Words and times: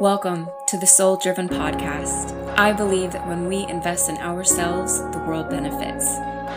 Welcome 0.00 0.50
to 0.66 0.76
the 0.76 0.88
Soul 0.88 1.16
Driven 1.16 1.48
Podcast. 1.48 2.34
I 2.58 2.72
believe 2.72 3.12
that 3.12 3.28
when 3.28 3.46
we 3.46 3.64
invest 3.68 4.08
in 4.08 4.16
ourselves, 4.16 4.98
the 5.12 5.22
world 5.24 5.50
benefits. 5.50 6.04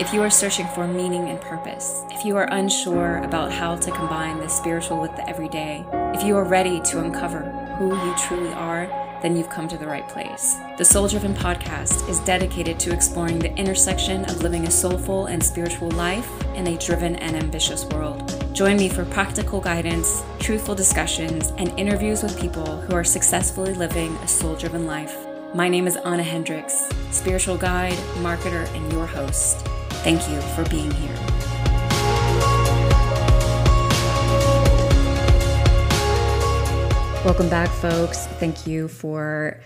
If 0.01 0.11
you 0.11 0.23
are 0.23 0.29
searching 0.31 0.65
for 0.69 0.87
meaning 0.87 1.29
and 1.29 1.39
purpose, 1.39 2.03
if 2.09 2.25
you 2.25 2.35
are 2.35 2.51
unsure 2.51 3.17
about 3.17 3.51
how 3.51 3.75
to 3.75 3.91
combine 3.91 4.39
the 4.39 4.49
spiritual 4.49 4.99
with 4.99 5.15
the 5.15 5.29
everyday, 5.29 5.85
if 6.15 6.23
you 6.23 6.35
are 6.35 6.45
ready 6.45 6.81
to 6.81 7.03
uncover 7.03 7.43
who 7.77 7.95
you 7.95 8.15
truly 8.17 8.51
are, 8.53 8.85
then 9.21 9.35
you've 9.35 9.49
come 9.49 9.67
to 9.67 9.77
the 9.77 9.87
right 9.87 10.07
place. 10.07 10.57
The 10.77 10.85
Soul 10.85 11.07
Driven 11.07 11.33
Podcast 11.33 12.07
is 12.09 12.19
dedicated 12.21 12.79
to 12.81 12.93
exploring 12.93 13.39
the 13.39 13.53
intersection 13.55 14.25
of 14.25 14.41
living 14.41 14.65
a 14.67 14.71
soulful 14.71 15.25
and 15.27 15.43
spiritual 15.43 15.91
life 15.91 16.29
in 16.55 16.67
a 16.67 16.77
driven 16.77 17.15
and 17.17 17.35
ambitious 17.35 17.85
world. 17.85 18.33
Join 18.53 18.77
me 18.77 18.89
for 18.89 19.05
practical 19.05 19.61
guidance, 19.61 20.23
truthful 20.39 20.75
discussions, 20.75 21.51
and 21.57 21.77
interviews 21.79 22.23
with 22.23 22.39
people 22.39 22.81
who 22.81 22.95
are 22.95 23.03
successfully 23.03 23.73
living 23.73 24.15
a 24.17 24.27
soul 24.27 24.55
driven 24.55 24.85
life. 24.85 25.15
My 25.53 25.67
name 25.67 25.87
is 25.87 25.95
Anna 25.97 26.23
Hendricks, 26.23 26.89
spiritual 27.11 27.57
guide, 27.57 27.97
marketer, 28.21 28.67
and 28.75 28.91
your 28.91 29.07
host. 29.07 29.57
Thank 30.03 30.29
you 30.29 30.39
for 30.55 30.67
being 30.69 30.91
here. 30.91 31.26
Welcome 37.27 37.49
back, 37.49 37.69
folks. 37.69 38.25
Thank 38.25 38.65
you 38.65 38.87
for 38.87 39.61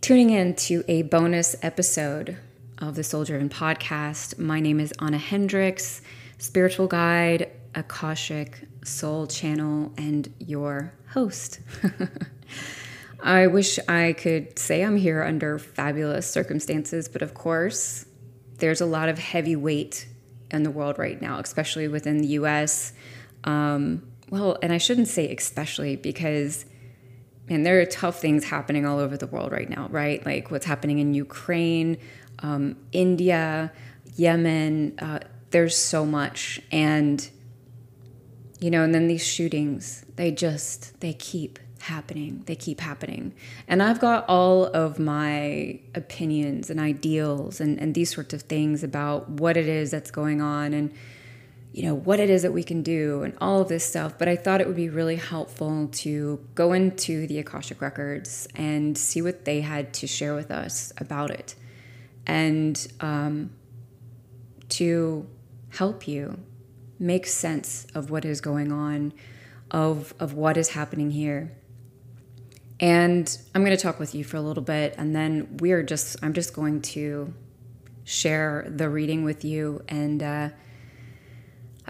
tuning 0.00 0.30
in 0.30 0.56
to 0.56 0.82
a 0.88 1.02
bonus 1.02 1.54
episode 1.62 2.36
of 2.78 2.96
the 2.96 3.04
Soul 3.04 3.22
Driven 3.22 3.48
podcast. 3.48 4.36
My 4.36 4.58
name 4.58 4.80
is 4.80 4.92
Anna 4.98 5.16
Hendricks, 5.16 6.02
spiritual 6.38 6.88
guide, 6.88 7.52
Akashic 7.76 8.66
Soul 8.82 9.28
channel, 9.28 9.92
and 9.96 10.28
your 10.40 10.92
host. 11.10 11.60
I 13.22 13.46
wish 13.46 13.78
I 13.86 14.14
could 14.14 14.58
say 14.58 14.82
I'm 14.82 14.96
here 14.96 15.22
under 15.22 15.60
fabulous 15.60 16.28
circumstances, 16.28 17.06
but 17.06 17.22
of 17.22 17.32
course, 17.32 18.06
there's 18.56 18.80
a 18.80 18.86
lot 18.86 19.08
of 19.08 19.20
heavy 19.20 19.54
weight 19.54 20.08
in 20.50 20.64
the 20.64 20.70
world 20.72 20.98
right 20.98 21.22
now, 21.22 21.38
especially 21.38 21.86
within 21.86 22.18
the 22.18 22.28
US. 22.40 22.92
Um, 23.44 24.02
well, 24.30 24.58
and 24.60 24.72
I 24.72 24.78
shouldn't 24.78 25.06
say 25.06 25.32
especially 25.32 25.94
because 25.94 26.64
and 27.48 27.64
there 27.64 27.80
are 27.80 27.86
tough 27.86 28.20
things 28.20 28.44
happening 28.44 28.86
all 28.86 28.98
over 28.98 29.16
the 29.16 29.26
world 29.26 29.52
right 29.52 29.68
now, 29.68 29.88
right? 29.90 30.24
Like 30.24 30.50
what's 30.50 30.66
happening 30.66 30.98
in 30.98 31.14
Ukraine, 31.14 31.98
um, 32.40 32.76
India, 32.92 33.72
Yemen. 34.16 34.98
Uh, 34.98 35.20
there's 35.50 35.76
so 35.76 36.04
much, 36.04 36.60
and 36.70 37.28
you 38.60 38.70
know, 38.70 38.82
and 38.82 38.94
then 38.94 39.06
these 39.08 39.26
shootings, 39.26 40.04
they 40.16 40.30
just 40.30 41.00
they 41.00 41.14
keep 41.14 41.58
happening. 41.80 42.42
They 42.46 42.56
keep 42.56 42.80
happening, 42.80 43.34
and 43.66 43.82
I've 43.82 44.00
got 44.00 44.26
all 44.28 44.64
of 44.66 44.98
my 44.98 45.80
opinions 45.94 46.70
and 46.70 46.78
ideals 46.78 47.60
and 47.60 47.80
and 47.80 47.94
these 47.94 48.14
sorts 48.14 48.34
of 48.34 48.42
things 48.42 48.82
about 48.82 49.28
what 49.30 49.56
it 49.56 49.68
is 49.68 49.90
that's 49.90 50.10
going 50.10 50.42
on 50.42 50.74
and 50.74 50.92
you 51.72 51.82
know, 51.82 51.94
what 51.94 52.18
it 52.18 52.30
is 52.30 52.42
that 52.42 52.52
we 52.52 52.62
can 52.62 52.82
do 52.82 53.22
and 53.22 53.36
all 53.40 53.60
of 53.60 53.68
this 53.68 53.84
stuff. 53.84 54.14
But 54.18 54.28
I 54.28 54.36
thought 54.36 54.60
it 54.60 54.66
would 54.66 54.76
be 54.76 54.88
really 54.88 55.16
helpful 55.16 55.88
to 55.92 56.44
go 56.54 56.72
into 56.72 57.26
the 57.26 57.38
Akashic 57.38 57.80
Records 57.80 58.48
and 58.54 58.96
see 58.96 59.22
what 59.22 59.44
they 59.44 59.60
had 59.60 59.92
to 59.94 60.06
share 60.06 60.34
with 60.34 60.50
us 60.50 60.92
about 60.98 61.30
it 61.30 61.54
and 62.26 62.86
um, 63.00 63.50
to 64.70 65.26
help 65.70 66.08
you 66.08 66.38
make 66.98 67.26
sense 67.26 67.86
of 67.94 68.10
what 68.10 68.24
is 68.24 68.40
going 68.40 68.72
on, 68.72 69.12
of, 69.70 70.14
of 70.18 70.34
what 70.34 70.56
is 70.56 70.70
happening 70.70 71.10
here. 71.10 71.52
And 72.80 73.38
I'm 73.54 73.64
going 73.64 73.76
to 73.76 73.82
talk 73.82 73.98
with 73.98 74.14
you 74.14 74.24
for 74.24 74.36
a 74.36 74.40
little 74.40 74.62
bit, 74.62 74.94
and 74.98 75.14
then 75.14 75.56
we're 75.60 75.82
just, 75.82 76.16
I'm 76.22 76.32
just 76.32 76.54
going 76.54 76.80
to 76.82 77.34
share 78.04 78.66
the 78.68 78.88
reading 78.88 79.24
with 79.24 79.44
you 79.44 79.82
and, 79.88 80.22
uh, 80.22 80.48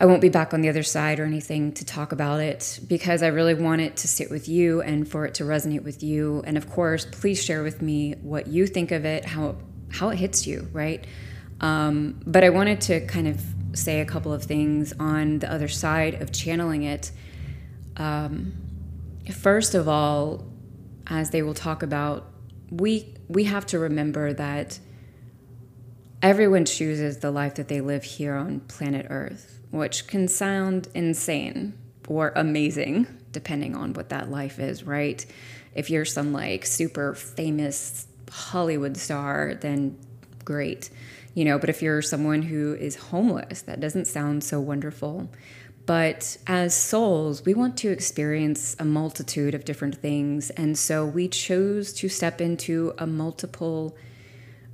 I 0.01 0.07
won't 0.07 0.21
be 0.21 0.29
back 0.29 0.55
on 0.55 0.61
the 0.61 0.69
other 0.69 0.85
side 0.85 1.19
or 1.19 1.25
anything 1.25 1.73
to 1.73 1.85
talk 1.85 2.13
about 2.13 2.39
it 2.39 2.79
because 2.87 3.21
I 3.21 3.27
really 3.27 3.55
want 3.55 3.81
it 3.81 3.97
to 3.97 4.09
sit 4.09 4.31
with 4.31 4.49
you 4.49 4.81
and 4.81 5.09
for 5.09 5.27
it 5.27 5.35
to 5.35 5.45
resonate 5.45 5.83
with 5.83 6.05
you. 6.05 6.41
And 6.47 6.57
of 6.57 6.71
course, 6.71 7.05
please 7.05 7.43
share 7.43 7.65
with 7.65 7.83
me 7.83 8.15
what 8.23 8.47
you 8.47 8.69
think 8.69 8.93
of 8.93 9.05
it, 9.05 9.25
how 9.25 9.57
how 9.91 10.11
it 10.11 10.17
hits 10.17 10.47
you, 10.47 10.69
right? 10.73 11.05
Um, 11.61 12.21
but 12.25 12.45
I 12.45 12.51
wanted 12.51 12.81
to 12.83 13.05
kind 13.07 13.27
of 13.27 13.43
say 13.73 14.01
a 14.01 14.05
couple 14.05 14.33
of 14.33 14.45
things 14.45 14.93
on 15.01 15.41
the 15.41 15.51
other 15.51 15.67
side 15.67 16.23
of 16.23 16.31
channeling 16.31 16.85
it. 16.85 17.11
Um, 17.97 18.53
first 19.33 19.75
of 19.75 19.89
all, 19.89 20.47
as 21.09 21.31
they 21.31 21.43
will 21.43 21.55
talk 21.55 21.83
about, 21.83 22.31
we 22.71 23.15
we 23.27 23.45
have 23.45 23.67
to 23.67 23.81
remember 23.81 24.33
that 24.33 24.79
everyone 26.23 26.65
chooses 26.65 27.19
the 27.19 27.31
life 27.31 27.55
that 27.57 27.69
they 27.69 27.81
live 27.81 28.05
here 28.05 28.35
on 28.35 28.61
planet 28.61 29.07
Earth 29.11 29.59
which 29.71 30.07
can 30.07 30.29
sound 30.29 30.89
insane 30.95 31.75
or 32.07 32.33
amazing, 32.37 33.07
depending 33.33 33.77
on 33.77 33.93
what 33.93 34.09
that 34.09 34.31
life 34.31 34.59
is, 34.59 34.85
right? 34.85 35.25
If 35.75 35.91
you're 35.91 36.07
some 36.07 36.33
like 36.33 36.65
super 36.65 37.15
famous 37.15 38.07
Hollywood 38.31 38.97
star, 38.97 39.55
then 39.61 39.99
great, 40.45 40.89
you 41.35 41.45
know, 41.45 41.59
but 41.59 41.69
if 41.69 41.83
you're 41.83 42.01
someone 42.01 42.43
who 42.43 42.75
is 42.75 42.97
homeless, 42.97 43.63
that 43.63 43.81
doesn't 43.81 44.07
sound 44.07 44.43
so 44.43 44.59
wonderful. 44.59 45.31
But 45.85 46.39
as 46.47 46.75
souls, 46.75 47.45
we 47.45 47.55
want 47.55 47.77
to 47.79 47.91
experience 47.91 48.77
a 48.79 48.85
multitude 48.85 49.55
of 49.55 49.65
different 49.65 49.97
things. 49.97 50.51
And 50.51 50.79
so 50.79 51.05
we 51.05 51.29
chose 51.29 51.93
to 51.95 52.09
step 52.09 52.41
into 52.41 52.95
a 52.99 53.07
multiple 53.07 53.97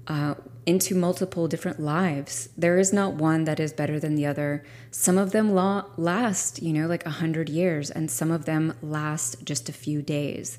uh, 0.09 0.35
into 0.67 0.95
multiple 0.95 1.49
different 1.49 1.81
lives. 1.81 2.49
There 2.57 2.79
is 2.79 2.93
not 2.93 3.15
one 3.15 3.45
that 3.45 3.61
is 3.61 3.73
better 3.73 4.01
than 4.01 4.15
the 4.15 4.27
other. 4.27 4.65
Some 4.91 5.19
of 5.19 5.33
them 5.33 5.55
la- 5.55 5.85
last, 5.97 6.63
you 6.63 6.73
know, 6.73 6.87
like 6.87 7.05
a 7.07 7.11
hundred 7.11 7.49
years, 7.49 7.91
and 7.91 8.11
some 8.11 8.31
of 8.31 8.45
them 8.45 8.75
last 8.83 9.45
just 9.45 9.69
a 9.69 9.73
few 9.73 10.03
days. 10.03 10.59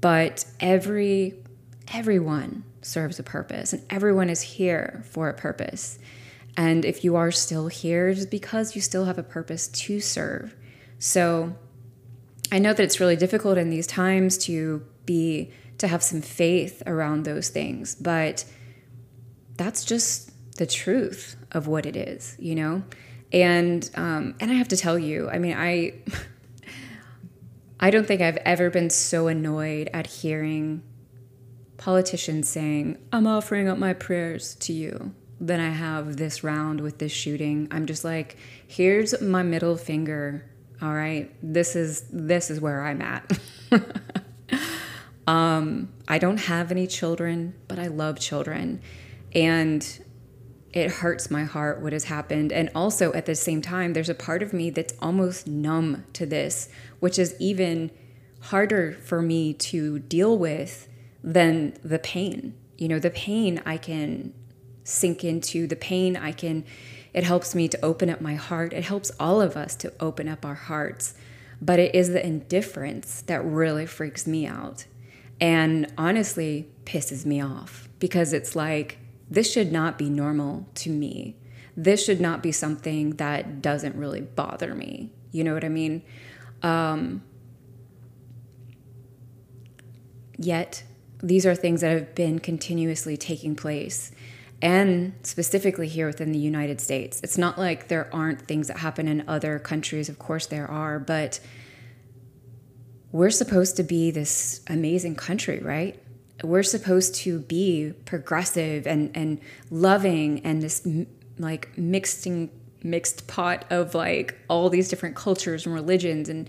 But 0.00 0.44
every 0.58 1.34
everyone 1.92 2.64
serves 2.82 3.18
a 3.18 3.22
purpose, 3.22 3.72
and 3.72 3.84
everyone 3.90 4.30
is 4.30 4.42
here 4.42 5.02
for 5.10 5.28
a 5.28 5.34
purpose. 5.34 5.98
And 6.56 6.84
if 6.84 7.04
you 7.04 7.16
are 7.16 7.30
still 7.30 7.68
here, 7.68 8.08
it 8.08 8.18
is 8.18 8.26
because 8.26 8.74
you 8.74 8.80
still 8.82 9.04
have 9.04 9.18
a 9.18 9.22
purpose 9.22 9.68
to 9.68 10.00
serve. 10.00 10.56
So 10.98 11.54
I 12.52 12.58
know 12.58 12.72
that 12.72 12.82
it's 12.82 13.00
really 13.00 13.16
difficult 13.16 13.58
in 13.58 13.70
these 13.70 13.86
times 13.86 14.36
to 14.46 14.84
be 15.06 15.52
to 15.78 15.88
have 15.88 16.02
some 16.02 16.20
faith 16.20 16.82
around 16.86 17.24
those 17.24 17.48
things, 17.48 17.94
but 17.94 18.44
that's 19.60 19.84
just 19.84 20.30
the 20.56 20.64
truth 20.64 21.36
of 21.52 21.66
what 21.66 21.84
it 21.84 21.94
is, 21.94 22.34
you 22.38 22.54
know? 22.54 22.82
And 23.30 23.88
um, 23.94 24.34
and 24.40 24.50
I 24.50 24.54
have 24.54 24.68
to 24.68 24.76
tell 24.76 24.98
you, 24.98 25.28
I 25.28 25.38
mean, 25.38 25.54
I 25.54 25.92
I 27.80 27.90
don't 27.90 28.06
think 28.06 28.22
I've 28.22 28.38
ever 28.38 28.70
been 28.70 28.88
so 28.88 29.28
annoyed 29.28 29.90
at 29.92 30.06
hearing 30.06 30.82
politicians 31.76 32.48
saying, 32.48 32.96
"I'm 33.12 33.26
offering 33.26 33.68
up 33.68 33.76
my 33.76 33.92
prayers 33.92 34.54
to 34.60 34.72
you." 34.72 35.14
Than 35.42 35.58
I 35.58 35.70
have 35.70 36.18
this 36.18 36.44
round 36.44 36.82
with 36.82 36.98
this 36.98 37.12
shooting. 37.12 37.66
I'm 37.70 37.86
just 37.86 38.04
like, 38.04 38.36
here's 38.66 39.18
my 39.22 39.42
middle 39.42 39.78
finger. 39.78 40.44
All 40.82 40.92
right, 40.92 41.30
this 41.42 41.76
is 41.76 42.04
this 42.10 42.50
is 42.50 42.60
where 42.60 42.82
I'm 42.82 43.00
at. 43.00 43.38
um, 45.26 45.90
I 46.08 46.18
don't 46.18 46.36
have 46.38 46.70
any 46.70 46.86
children, 46.86 47.54
but 47.68 47.78
I 47.78 47.86
love 47.86 48.18
children, 48.20 48.82
and 49.34 50.04
it 50.72 50.90
hurts 50.90 51.30
my 51.30 51.44
heart 51.44 51.80
what 51.80 51.92
has 51.92 52.04
happened. 52.04 52.52
And 52.52 52.70
also 52.74 53.12
at 53.12 53.26
the 53.26 53.34
same 53.34 53.60
time, 53.60 53.92
there's 53.92 54.08
a 54.08 54.14
part 54.14 54.42
of 54.42 54.52
me 54.52 54.70
that's 54.70 54.94
almost 55.00 55.46
numb 55.46 56.04
to 56.12 56.26
this, 56.26 56.68
which 57.00 57.18
is 57.18 57.34
even 57.40 57.90
harder 58.42 58.92
for 58.92 59.20
me 59.20 59.52
to 59.52 59.98
deal 59.98 60.38
with 60.38 60.88
than 61.22 61.74
the 61.84 61.98
pain. 61.98 62.54
You 62.78 62.88
know, 62.88 62.98
the 62.98 63.10
pain 63.10 63.60
I 63.66 63.76
can 63.76 64.32
sink 64.84 65.24
into, 65.24 65.66
the 65.66 65.76
pain 65.76 66.16
I 66.16 66.32
can, 66.32 66.64
it 67.12 67.24
helps 67.24 67.54
me 67.54 67.68
to 67.68 67.84
open 67.84 68.08
up 68.08 68.20
my 68.20 68.36
heart. 68.36 68.72
It 68.72 68.84
helps 68.84 69.10
all 69.18 69.40
of 69.40 69.56
us 69.56 69.74
to 69.76 69.92
open 70.00 70.28
up 70.28 70.44
our 70.46 70.54
hearts. 70.54 71.14
But 71.60 71.78
it 71.78 71.94
is 71.94 72.08
the 72.08 72.24
indifference 72.24 73.22
that 73.22 73.44
really 73.44 73.84
freaks 73.84 74.26
me 74.26 74.46
out 74.46 74.86
and 75.40 75.92
honestly 75.98 76.68
pisses 76.84 77.26
me 77.26 77.40
off 77.42 77.88
because 77.98 78.32
it's 78.32 78.56
like, 78.56 78.98
this 79.30 79.50
should 79.50 79.70
not 79.70 79.96
be 79.96 80.10
normal 80.10 80.66
to 80.76 80.90
me. 80.90 81.36
This 81.76 82.04
should 82.04 82.20
not 82.20 82.42
be 82.42 82.52
something 82.52 83.10
that 83.16 83.62
doesn't 83.62 83.94
really 83.94 84.20
bother 84.20 84.74
me. 84.74 85.12
You 85.30 85.44
know 85.44 85.54
what 85.54 85.64
I 85.64 85.68
mean? 85.68 86.02
Um, 86.62 87.22
yet, 90.36 90.82
these 91.22 91.46
are 91.46 91.54
things 91.54 91.82
that 91.82 91.92
have 91.92 92.14
been 92.14 92.38
continuously 92.40 93.16
taking 93.16 93.54
place. 93.54 94.10
And 94.62 95.14
specifically 95.22 95.88
here 95.88 96.06
within 96.06 96.32
the 96.32 96.38
United 96.38 96.82
States. 96.82 97.20
It's 97.22 97.38
not 97.38 97.56
like 97.56 97.88
there 97.88 98.14
aren't 98.14 98.42
things 98.42 98.68
that 98.68 98.78
happen 98.78 99.08
in 99.08 99.24
other 99.26 99.58
countries. 99.58 100.10
Of 100.10 100.18
course, 100.18 100.46
there 100.46 100.70
are. 100.70 100.98
But 100.98 101.40
we're 103.10 103.30
supposed 103.30 103.76
to 103.76 103.82
be 103.82 104.10
this 104.10 104.60
amazing 104.68 105.14
country, 105.14 105.60
right? 105.60 105.98
We're 106.42 106.62
supposed 106.62 107.14
to 107.16 107.40
be 107.40 107.92
progressive 108.04 108.86
and, 108.86 109.10
and 109.14 109.40
loving 109.70 110.40
and 110.44 110.62
this 110.62 110.86
like 111.38 111.76
mixing 111.76 112.50
mixed 112.82 113.26
pot 113.26 113.64
of 113.70 113.94
like 113.94 114.38
all 114.48 114.70
these 114.70 114.88
different 114.88 115.14
cultures 115.14 115.66
and 115.66 115.74
religions 115.74 116.28
and 116.30 116.48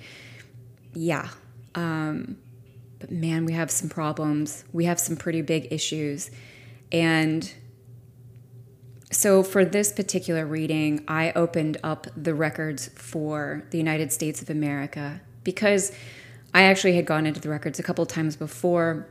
yeah 0.93 1.27
um, 1.75 2.37
but 2.99 3.11
man 3.11 3.45
we 3.45 3.53
have 3.53 3.71
some 3.71 3.89
problems. 3.89 4.63
We 4.71 4.85
have 4.85 4.99
some 4.99 5.17
pretty 5.17 5.41
big 5.41 5.67
issues. 5.71 6.31
And 6.91 7.51
so 9.11 9.43
for 9.43 9.65
this 9.65 9.91
particular 9.91 10.45
reading 10.45 11.03
i 11.07 11.31
opened 11.33 11.77
up 11.83 12.07
the 12.15 12.33
records 12.33 12.87
for 12.95 13.63
the 13.71 13.77
united 13.77 14.11
states 14.11 14.41
of 14.41 14.49
america 14.49 15.21
because 15.43 15.91
i 16.53 16.63
actually 16.63 16.95
had 16.95 17.05
gone 17.05 17.25
into 17.25 17.39
the 17.39 17.49
records 17.49 17.77
a 17.77 17.83
couple 17.83 18.05
times 18.05 18.35
before 18.35 19.07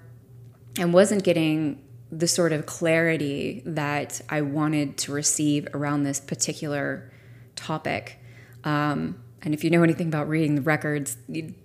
and 0.81 0.94
wasn't 0.94 1.23
getting 1.23 1.79
the 2.11 2.27
sort 2.27 2.53
of 2.53 2.65
clarity 2.65 3.62
that 3.67 4.21
I 4.31 4.41
wanted 4.41 4.97
to 4.99 5.12
receive 5.12 5.69
around 5.75 6.03
this 6.03 6.19
particular 6.19 7.12
topic. 7.55 8.19
Um, 8.65 9.23
and 9.43 9.53
if 9.53 9.62
you 9.62 9.71
know 9.71 9.82
anything 9.82 10.09
about 10.09 10.27
reading 10.29 10.55
the 10.55 10.62
records, 10.62 11.19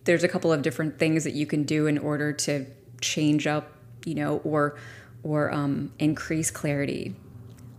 there's 0.03 0.23
a 0.23 0.27
couple 0.27 0.51
of 0.51 0.61
different 0.61 0.99
things 0.99 1.23
that 1.23 1.33
you 1.33 1.45
can 1.45 1.63
do 1.63 1.87
in 1.87 1.97
order 1.97 2.33
to 2.33 2.65
change 3.01 3.47
up, 3.47 3.71
you 4.05 4.15
know, 4.15 4.37
or 4.39 4.77
or 5.23 5.51
um, 5.51 5.91
increase 5.97 6.51
clarity. 6.51 7.15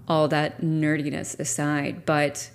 All 0.09 0.29
that 0.29 0.63
nerdiness 0.63 1.39
aside, 1.39 2.07
but 2.07 2.51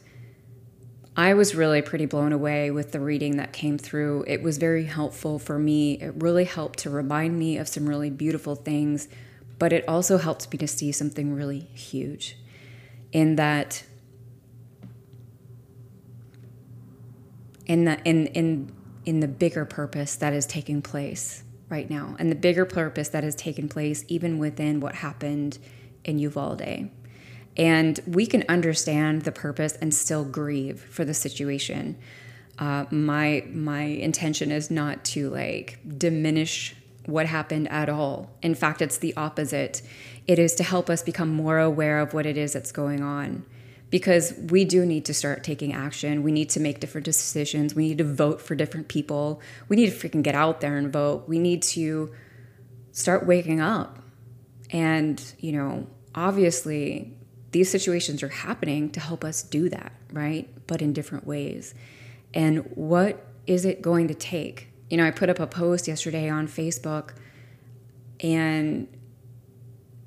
I 1.15 1.33
was 1.33 1.53
really 1.55 1.81
pretty 1.81 2.05
blown 2.05 2.31
away 2.31 2.71
with 2.71 2.93
the 2.93 2.99
reading 2.99 3.37
that 3.37 3.51
came 3.51 3.77
through. 3.77 4.23
It 4.27 4.41
was 4.41 4.57
very 4.57 4.85
helpful 4.85 5.39
for 5.39 5.59
me. 5.59 5.93
It 5.93 6.13
really 6.17 6.45
helped 6.45 6.79
to 6.79 6.89
remind 6.89 7.37
me 7.37 7.57
of 7.57 7.67
some 7.67 7.87
really 7.87 8.09
beautiful 8.09 8.55
things 8.55 9.07
but 9.61 9.71
it 9.71 9.87
also 9.87 10.17
helped 10.17 10.51
me 10.51 10.57
to 10.57 10.67
see 10.67 10.91
something 10.91 11.35
really 11.35 11.59
huge 11.75 12.35
in 13.11 13.35
that 13.35 13.83
in 17.67 17.85
the 17.85 18.01
in 18.03 18.25
in 18.25 18.71
in 19.05 19.19
the 19.19 19.27
bigger 19.27 19.63
purpose 19.63 20.15
that 20.15 20.33
is 20.33 20.47
taking 20.47 20.81
place 20.81 21.43
right 21.69 21.91
now 21.91 22.15
and 22.17 22.31
the 22.31 22.35
bigger 22.35 22.65
purpose 22.65 23.09
that 23.09 23.23
has 23.23 23.35
taken 23.35 23.69
place 23.69 24.03
even 24.07 24.39
within 24.39 24.79
what 24.79 24.95
happened 24.95 25.59
in 26.03 26.17
Uvalde. 26.17 26.89
And 27.57 27.99
we 28.07 28.25
can 28.25 28.43
understand 28.47 29.23
the 29.23 29.31
purpose 29.31 29.77
and 29.81 29.93
still 29.93 30.23
grieve 30.23 30.81
for 30.81 31.03
the 31.03 31.13
situation. 31.13 31.97
Uh, 32.57 32.85
my 32.91 33.43
my 33.51 33.81
intention 33.81 34.51
is 34.51 34.69
not 34.69 35.03
to 35.03 35.29
like 35.29 35.79
diminish 35.97 36.75
what 37.05 37.25
happened 37.25 37.67
at 37.69 37.89
all. 37.89 38.29
In 38.41 38.55
fact, 38.55 38.81
it's 38.81 38.97
the 38.97 39.15
opposite. 39.17 39.81
It 40.27 40.39
is 40.39 40.55
to 40.55 40.63
help 40.63 40.89
us 40.89 41.01
become 41.01 41.29
more 41.29 41.59
aware 41.59 41.99
of 41.99 42.13
what 42.13 42.25
it 42.25 42.37
is 42.37 42.53
that's 42.53 42.71
going 42.71 43.01
on. 43.01 43.45
Because 43.89 44.33
we 44.49 44.63
do 44.63 44.85
need 44.85 45.03
to 45.05 45.13
start 45.13 45.43
taking 45.43 45.73
action. 45.73 46.23
We 46.23 46.31
need 46.31 46.49
to 46.51 46.61
make 46.61 46.79
different 46.79 47.03
decisions. 47.03 47.75
We 47.75 47.89
need 47.89 47.97
to 47.97 48.05
vote 48.05 48.39
for 48.39 48.55
different 48.55 48.87
people. 48.87 49.41
We 49.67 49.75
need 49.75 49.89
to 49.89 49.95
freaking 49.95 50.23
get 50.23 50.35
out 50.35 50.61
there 50.61 50.77
and 50.77 50.93
vote. 50.93 51.27
We 51.27 51.39
need 51.39 51.61
to 51.63 52.11
start 52.93 53.25
waking 53.25 53.59
up. 53.59 53.99
And, 54.69 55.21
you 55.39 55.51
know, 55.51 55.87
obviously, 56.15 57.17
these 57.51 57.69
situations 57.69 58.23
are 58.23 58.29
happening 58.29 58.89
to 58.91 58.99
help 58.99 59.23
us 59.23 59.43
do 59.43 59.69
that, 59.69 59.91
right? 60.11 60.49
But 60.67 60.81
in 60.81 60.93
different 60.93 61.27
ways. 61.27 61.73
And 62.33 62.59
what 62.75 63.25
is 63.45 63.65
it 63.65 63.81
going 63.81 64.07
to 64.07 64.13
take 64.13 64.71
you 64.91 64.97
know, 64.97 65.05
I 65.05 65.11
put 65.11 65.29
up 65.29 65.39
a 65.39 65.47
post 65.47 65.87
yesterday 65.87 66.29
on 66.29 66.49
Facebook 66.49 67.13
and 68.19 68.89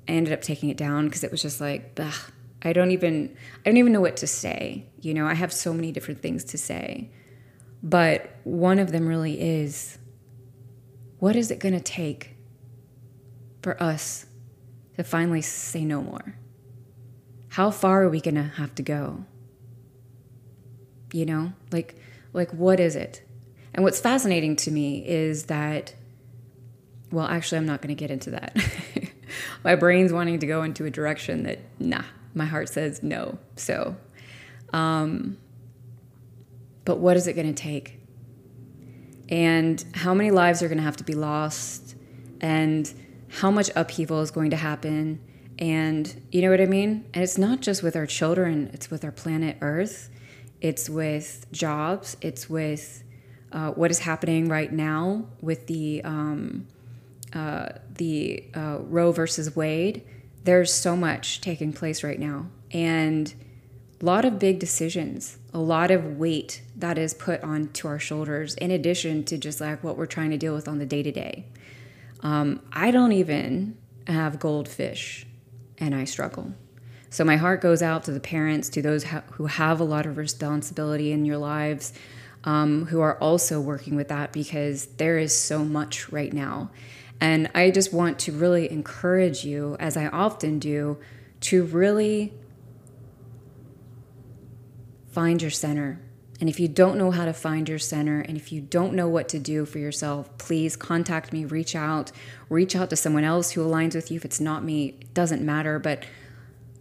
I 0.07 0.11
ended 0.11 0.31
up 0.31 0.41
taking 0.41 0.69
it 0.69 0.77
down 0.77 1.05
because 1.05 1.23
it 1.23 1.31
was 1.31 1.41
just 1.41 1.59
like, 1.59 1.99
ugh, 1.99 2.31
I 2.61 2.71
don't 2.71 2.91
even 2.91 3.35
I 3.65 3.69
don't 3.69 3.77
even 3.77 3.91
know 3.91 4.01
what 4.01 4.15
to 4.17 4.27
say. 4.27 4.85
You 5.01 5.15
know, 5.15 5.25
I 5.25 5.33
have 5.33 5.51
so 5.51 5.73
many 5.73 5.91
different 5.91 6.21
things 6.21 6.43
to 6.45 6.59
say. 6.59 7.09
But 7.81 8.35
one 8.43 8.77
of 8.77 8.91
them 8.91 9.07
really 9.07 9.41
is 9.41 9.97
what 11.17 11.35
is 11.35 11.49
it 11.49 11.59
going 11.59 11.73
to 11.73 11.81
take 11.81 12.37
for 13.63 13.81
us 13.81 14.27
to 14.97 15.03
finally 15.03 15.41
say 15.41 15.83
no 15.83 16.03
more? 16.03 16.37
How 17.55 17.71
far 17.71 18.03
are 18.03 18.09
we 18.09 18.19
going 18.19 18.35
to 18.35 18.43
have 18.43 18.75
to 18.75 18.83
go? 18.83 19.23
You 21.13 21.25
know, 21.25 21.53
like 21.71 21.95
like 22.33 22.51
what 22.51 22.81
is 22.81 22.97
it? 22.97 23.21
And 23.73 23.81
what's 23.81 23.97
fascinating 23.97 24.57
to 24.57 24.71
me 24.71 25.07
is 25.07 25.45
that, 25.45 25.95
well, 27.11 27.25
actually, 27.25 27.59
I'm 27.59 27.65
not 27.65 27.81
going 27.81 27.95
to 27.95 27.97
get 27.97 28.11
into 28.11 28.31
that. 28.31 28.57
my 29.63 29.73
brain's 29.75 30.11
wanting 30.11 30.39
to 30.39 30.45
go 30.45 30.63
into 30.63 30.83
a 30.83 30.89
direction 30.89 31.43
that, 31.43 31.59
nah, 31.79 32.03
my 32.33 32.43
heart 32.43 32.67
says 32.67 33.01
no. 33.01 33.37
So, 33.55 33.95
um, 34.73 35.37
but 36.83 36.97
what 36.97 37.15
is 37.15 37.25
it 37.25 37.33
going 37.33 37.47
to 37.47 37.53
take? 37.53 38.01
And 39.29 39.81
how 39.93 40.13
many 40.13 40.29
lives 40.29 40.61
are 40.61 40.67
going 40.67 40.79
to 40.79 40.83
have 40.83 40.97
to 40.97 41.05
be 41.05 41.15
lost? 41.15 41.95
And 42.41 42.93
how 43.29 43.49
much 43.49 43.69
upheaval 43.77 44.19
is 44.19 44.29
going 44.29 44.49
to 44.49 44.57
happen? 44.57 45.21
And 45.59 46.21
you 46.31 46.41
know 46.41 46.49
what 46.49 46.61
I 46.61 46.65
mean? 46.65 47.05
And 47.13 47.23
it's 47.23 47.37
not 47.37 47.61
just 47.61 47.83
with 47.83 47.95
our 47.95 48.05
children, 48.05 48.69
it's 48.73 48.91
with 48.91 49.05
our 49.05 49.11
planet 49.11 49.57
Earth, 49.61 50.09
it's 50.61 50.89
with 50.89 51.45
jobs, 51.51 52.17
it's 52.21 52.49
with 52.49 53.03
uh, 53.51 53.71
what 53.71 53.91
is 53.91 53.99
happening 53.99 54.49
right 54.49 54.71
now 54.71 55.25
with 55.41 55.67
the 55.67 56.03
um, 56.03 56.67
uh, 57.33 57.69
the 57.95 58.43
uh, 58.55 58.79
Roe 58.81 59.11
versus 59.11 59.55
Wade. 59.55 60.03
There's 60.43 60.73
so 60.73 60.95
much 60.95 61.41
taking 61.41 61.73
place 61.73 62.03
right 62.03 62.19
now, 62.19 62.47
and 62.71 63.33
a 64.01 64.05
lot 64.05 64.25
of 64.25 64.39
big 64.39 64.59
decisions, 64.59 65.37
a 65.53 65.59
lot 65.59 65.89
of 65.91 66.17
weight 66.17 66.61
that 66.75 66.97
is 66.97 67.13
put 67.13 67.41
onto 67.43 67.87
our 67.87 67.99
shoulders. 67.99 68.55
In 68.55 68.71
addition 68.71 69.23
to 69.25 69.37
just 69.37 69.61
like 69.61 69.83
what 69.83 69.97
we're 69.97 70.05
trying 70.05 70.31
to 70.31 70.37
deal 70.37 70.53
with 70.53 70.67
on 70.67 70.79
the 70.79 70.85
day 70.85 71.03
to 71.03 71.11
day. 71.11 71.45
I 72.73 72.91
don't 72.91 73.13
even 73.13 73.77
have 74.07 74.39
goldfish, 74.39 75.25
and 75.77 75.93
I 75.95 76.05
struggle. 76.05 76.53
So 77.09 77.23
my 77.23 77.37
heart 77.37 77.61
goes 77.61 77.81
out 77.81 78.03
to 78.05 78.11
the 78.11 78.19
parents, 78.19 78.67
to 78.69 78.81
those 78.81 79.05
who 79.31 79.45
have 79.45 79.79
a 79.79 79.83
lot 79.83 80.05
of 80.05 80.17
responsibility 80.17 81.11
in 81.11 81.23
your 81.25 81.37
lives, 81.37 81.93
um, 82.43 82.87
who 82.87 82.99
are 83.01 83.17
also 83.19 83.59
working 83.61 83.95
with 83.95 84.09
that 84.09 84.33
because 84.33 84.87
there 84.97 85.17
is 85.17 85.37
so 85.37 85.63
much 85.63 86.11
right 86.11 86.33
now. 86.33 86.71
And 87.21 87.49
I 87.55 87.71
just 87.71 87.93
want 87.93 88.19
to 88.19 88.31
really 88.31 88.69
encourage 88.69 89.45
you, 89.45 89.77
as 89.79 89.95
I 89.95 90.07
often 90.07 90.59
do, 90.59 90.97
to 91.41 91.63
really 91.63 92.33
find 95.11 95.41
your 95.41 95.51
center. 95.51 96.01
And 96.39 96.49
if 96.49 96.59
you 96.59 96.67
don't 96.67 96.97
know 96.97 97.11
how 97.11 97.25
to 97.25 97.33
find 97.33 97.69
your 97.69 97.79
center 97.79 98.19
and 98.19 98.35
if 98.35 98.51
you 98.51 98.59
don't 98.59 98.93
know 98.93 99.07
what 99.07 99.29
to 99.29 99.39
do 99.39 99.65
for 99.65 99.79
yourself, 99.79 100.37
please 100.37 100.75
contact 100.75 101.31
me, 101.31 101.45
reach 101.45 101.75
out, 101.75 102.11
reach 102.49 102.75
out 102.75 102.89
to 102.89 102.95
someone 102.95 103.23
else 103.23 103.51
who 103.51 103.65
aligns 103.65 103.95
with 103.95 104.11
you. 104.11 104.17
If 104.17 104.25
it's 104.25 104.41
not 104.41 104.63
me, 104.63 104.97
it 104.99 105.13
doesn't 105.13 105.41
matter. 105.41 105.79
But 105.79 106.03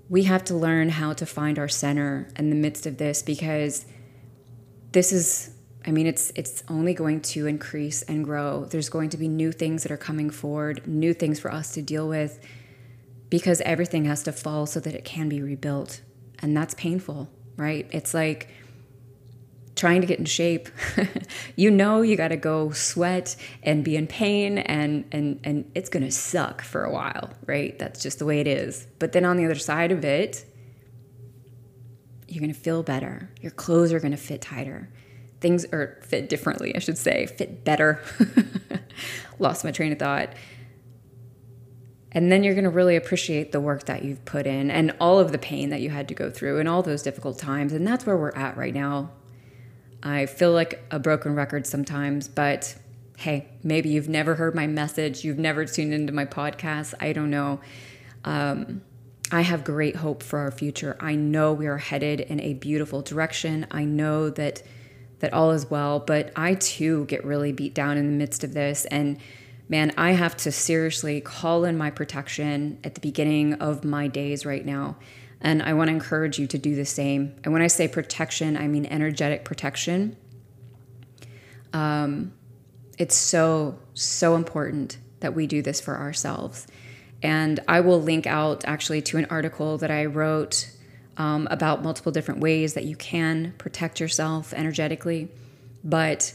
we 0.08 0.24
have 0.24 0.44
to 0.44 0.54
learn 0.54 0.88
how 0.90 1.12
to 1.14 1.24
find 1.24 1.58
our 1.58 1.68
center 1.68 2.28
in 2.36 2.50
the 2.50 2.56
midst 2.56 2.86
of 2.86 2.98
this 2.98 3.22
because 3.22 3.86
this 4.92 5.12
is 5.12 5.50
I 5.86 5.90
mean, 5.90 6.06
it's 6.06 6.32
it's 6.34 6.64
only 6.68 6.94
going 6.94 7.20
to 7.20 7.46
increase 7.46 8.02
and 8.02 8.24
grow. 8.24 8.64
There's 8.64 8.88
going 8.88 9.10
to 9.10 9.18
be 9.18 9.28
new 9.28 9.52
things 9.52 9.82
that 9.82 9.92
are 9.92 9.98
coming 9.98 10.30
forward, 10.30 10.86
new 10.86 11.12
things 11.12 11.38
for 11.38 11.52
us 11.52 11.72
to 11.72 11.82
deal 11.82 12.08
with, 12.08 12.40
because 13.28 13.60
everything 13.62 14.06
has 14.06 14.22
to 14.22 14.32
fall 14.32 14.64
so 14.64 14.80
that 14.80 14.94
it 14.94 15.04
can 15.04 15.28
be 15.28 15.42
rebuilt, 15.42 16.00
and 16.38 16.56
that's 16.56 16.72
painful, 16.74 17.28
right? 17.56 17.86
It's 17.92 18.14
like 18.14 18.48
trying 19.76 20.00
to 20.00 20.06
get 20.06 20.18
in 20.18 20.24
shape. 20.24 20.68
you 21.56 21.70
know, 21.70 22.02
you 22.02 22.16
got 22.16 22.28
to 22.28 22.36
go 22.36 22.70
sweat 22.70 23.36
and 23.62 23.84
be 23.84 23.96
in 23.96 24.06
pain, 24.06 24.58
and 24.58 25.04
and 25.12 25.40
and 25.44 25.70
it's 25.74 25.88
gonna 25.88 26.10
suck 26.10 26.62
for 26.62 26.84
a 26.84 26.90
while, 26.90 27.30
right? 27.46 27.78
That's 27.78 28.02
just 28.02 28.18
the 28.18 28.26
way 28.26 28.40
it 28.40 28.46
is. 28.46 28.86
But 28.98 29.12
then 29.12 29.24
on 29.24 29.36
the 29.36 29.44
other 29.44 29.54
side 29.54 29.92
of 29.92 30.04
it, 30.04 30.44
you're 32.28 32.40
gonna 32.40 32.54
feel 32.54 32.82
better. 32.82 33.30
Your 33.40 33.52
clothes 33.52 33.92
are 33.92 34.00
gonna 34.00 34.16
fit 34.16 34.40
tighter 34.40 34.90
things 35.44 35.66
are 35.74 35.98
fit 36.00 36.30
differently, 36.30 36.74
I 36.74 36.78
should 36.78 36.96
say, 36.96 37.26
fit 37.26 37.64
better. 37.64 38.00
Lost 39.38 39.62
my 39.62 39.72
train 39.72 39.92
of 39.92 39.98
thought. 39.98 40.32
And 42.12 42.32
then 42.32 42.42
you're 42.42 42.54
going 42.54 42.64
to 42.64 42.70
really 42.70 42.96
appreciate 42.96 43.52
the 43.52 43.60
work 43.60 43.84
that 43.84 44.06
you've 44.06 44.24
put 44.24 44.46
in 44.46 44.70
and 44.70 44.96
all 45.00 45.18
of 45.18 45.32
the 45.32 45.38
pain 45.38 45.68
that 45.68 45.82
you 45.82 45.90
had 45.90 46.08
to 46.08 46.14
go 46.14 46.30
through 46.30 46.60
and 46.60 46.66
all 46.66 46.82
those 46.82 47.02
difficult 47.02 47.38
times. 47.38 47.74
And 47.74 47.86
that's 47.86 48.06
where 48.06 48.16
we're 48.16 48.30
at 48.30 48.56
right 48.56 48.72
now. 48.72 49.10
I 50.04 50.26
feel 50.26 50.52
like 50.52 50.84
a 50.90 50.98
broken 50.98 51.34
record 51.34 51.66
sometimes, 51.66 52.28
but 52.28 52.76
hey, 53.16 53.48
maybe 53.62 53.88
you've 53.88 54.08
never 54.08 54.34
heard 54.34 54.54
my 54.54 54.66
message, 54.66 55.24
you've 55.24 55.38
never 55.38 55.64
tuned 55.64 55.94
into 55.94 56.12
my 56.12 56.26
podcast. 56.26 56.94
I 57.00 57.12
don't 57.12 57.30
know. 57.30 57.60
Um, 58.24 58.82
I 59.32 59.40
have 59.40 59.64
great 59.64 59.96
hope 59.96 60.22
for 60.22 60.40
our 60.40 60.50
future. 60.50 60.96
I 61.00 61.14
know 61.14 61.52
we 61.52 61.66
are 61.66 61.78
headed 61.78 62.20
in 62.20 62.40
a 62.40 62.54
beautiful 62.54 63.02
direction. 63.02 63.66
I 63.70 63.84
know 63.84 64.30
that 64.30 64.62
that 65.24 65.32
all 65.32 65.52
is 65.52 65.70
well. 65.70 66.00
But 66.00 66.32
I 66.36 66.54
too 66.54 67.06
get 67.06 67.24
really 67.24 67.50
beat 67.50 67.74
down 67.74 67.96
in 67.96 68.06
the 68.06 68.12
midst 68.12 68.44
of 68.44 68.52
this. 68.52 68.84
And 68.86 69.18
man, 69.70 69.92
I 69.96 70.12
have 70.12 70.36
to 70.38 70.52
seriously 70.52 71.22
call 71.22 71.64
in 71.64 71.78
my 71.78 71.90
protection 71.90 72.78
at 72.84 72.94
the 72.94 73.00
beginning 73.00 73.54
of 73.54 73.84
my 73.84 74.06
days 74.06 74.44
right 74.44 74.64
now. 74.64 74.96
And 75.44 75.62
I 75.62 75.74
want 75.74 75.88
to 75.88 75.94
encourage 75.94 76.38
you 76.38 76.46
to 76.48 76.58
do 76.58 76.74
the 76.74 76.86
same. 76.86 77.36
And 77.44 77.52
when 77.52 77.60
I 77.60 77.66
say 77.66 77.86
protection, 77.86 78.56
I 78.56 78.66
mean 78.66 78.86
energetic 78.86 79.44
protection. 79.44 80.16
Um, 81.74 82.32
it's 82.98 83.14
so, 83.14 83.78
so 83.92 84.36
important 84.36 84.96
that 85.20 85.34
we 85.34 85.46
do 85.46 85.60
this 85.60 85.82
for 85.82 85.98
ourselves. 85.98 86.66
And 87.22 87.60
I 87.68 87.80
will 87.80 88.00
link 88.00 88.26
out 88.26 88.64
actually 88.64 89.02
to 89.02 89.18
an 89.18 89.26
article 89.26 89.76
that 89.78 89.90
I 89.90 90.06
wrote 90.06 90.70
um, 91.18 91.46
about 91.50 91.82
multiple 91.82 92.10
different 92.10 92.40
ways 92.40 92.74
that 92.74 92.84
you 92.84 92.96
can 92.96 93.54
protect 93.58 94.00
yourself 94.00 94.54
energetically. 94.54 95.28
But 95.84 96.32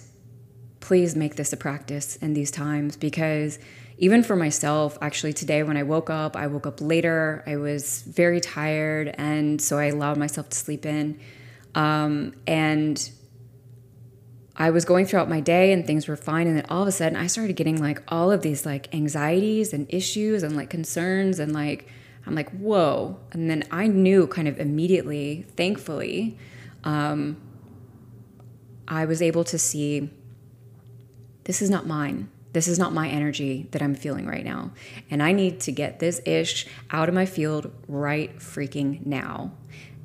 please 0.82 1.16
make 1.16 1.36
this 1.36 1.52
a 1.52 1.58
practice 1.58 2.16
in 2.18 2.34
these 2.34 2.52
times 2.52 2.96
because 2.96 3.58
even 4.02 4.24
for 4.24 4.38
myself, 4.38 4.98
actually, 5.02 5.34
today 5.34 5.62
when 5.62 5.76
I 5.76 5.84
woke 5.84 6.10
up, 6.10 6.38
I 6.38 6.48
woke 6.48 6.66
up 6.66 6.80
later. 6.80 7.44
I 7.46 7.58
was 7.58 8.02
very 8.04 8.40
tired. 8.40 9.14
And 9.18 9.62
so 9.62 9.78
I 9.78 9.88
allowed 9.88 10.16
myself 10.16 10.48
to 10.50 10.58
sleep 10.58 10.86
in. 10.86 11.20
Um, 11.76 12.34
and 12.48 13.12
I 14.56 14.70
was 14.70 14.86
going 14.86 15.06
throughout 15.06 15.28
my 15.28 15.42
day 15.42 15.74
and 15.74 15.86
things 15.86 16.08
were 16.08 16.16
fine. 16.16 16.48
And 16.48 16.56
then 16.56 16.66
all 16.70 16.82
of 16.82 16.88
a 16.88 16.94
sudden, 16.94 17.18
I 17.18 17.28
started 17.28 17.58
getting 17.58 17.82
like 17.82 18.02
all 18.08 18.32
of 18.32 18.42
these 18.42 18.66
like 18.66 18.94
anxieties 18.96 19.74
and 19.74 19.86
issues 19.90 20.44
and 20.44 20.56
like 20.56 20.70
concerns. 20.70 21.38
And 21.38 21.52
like, 21.52 21.90
I'm 22.26 22.36
like, 22.36 22.52
whoa. 22.52 23.20
And 23.34 23.50
then 23.50 23.66
I 23.70 23.88
knew 23.88 24.28
kind 24.28 24.48
of 24.48 24.62
immediately, 24.62 25.46
thankfully, 25.58 26.38
um, 26.86 27.36
I 28.88 29.04
was 29.04 29.22
able 29.22 29.44
to 29.44 29.60
see 29.60 30.10
this 31.44 31.62
is 31.62 31.70
not 31.70 31.86
mine. 31.86 32.30
This 32.52 32.68
is 32.68 32.80
not 32.80 32.94
my 32.94 33.08
energy 33.08 33.68
that 33.72 33.82
I'm 33.82 33.96
feeling 33.96 34.26
right 34.26 34.44
now. 34.44 34.72
And 35.10 35.22
I 35.22 35.32
need 35.32 35.60
to 35.62 35.72
get 35.72 36.00
this 36.00 36.20
ish 36.26 36.66
out 36.90 37.08
of 37.08 37.16
my 37.16 37.26
field 37.26 37.72
right 37.88 38.36
freaking 38.40 39.06
now. 39.06 39.52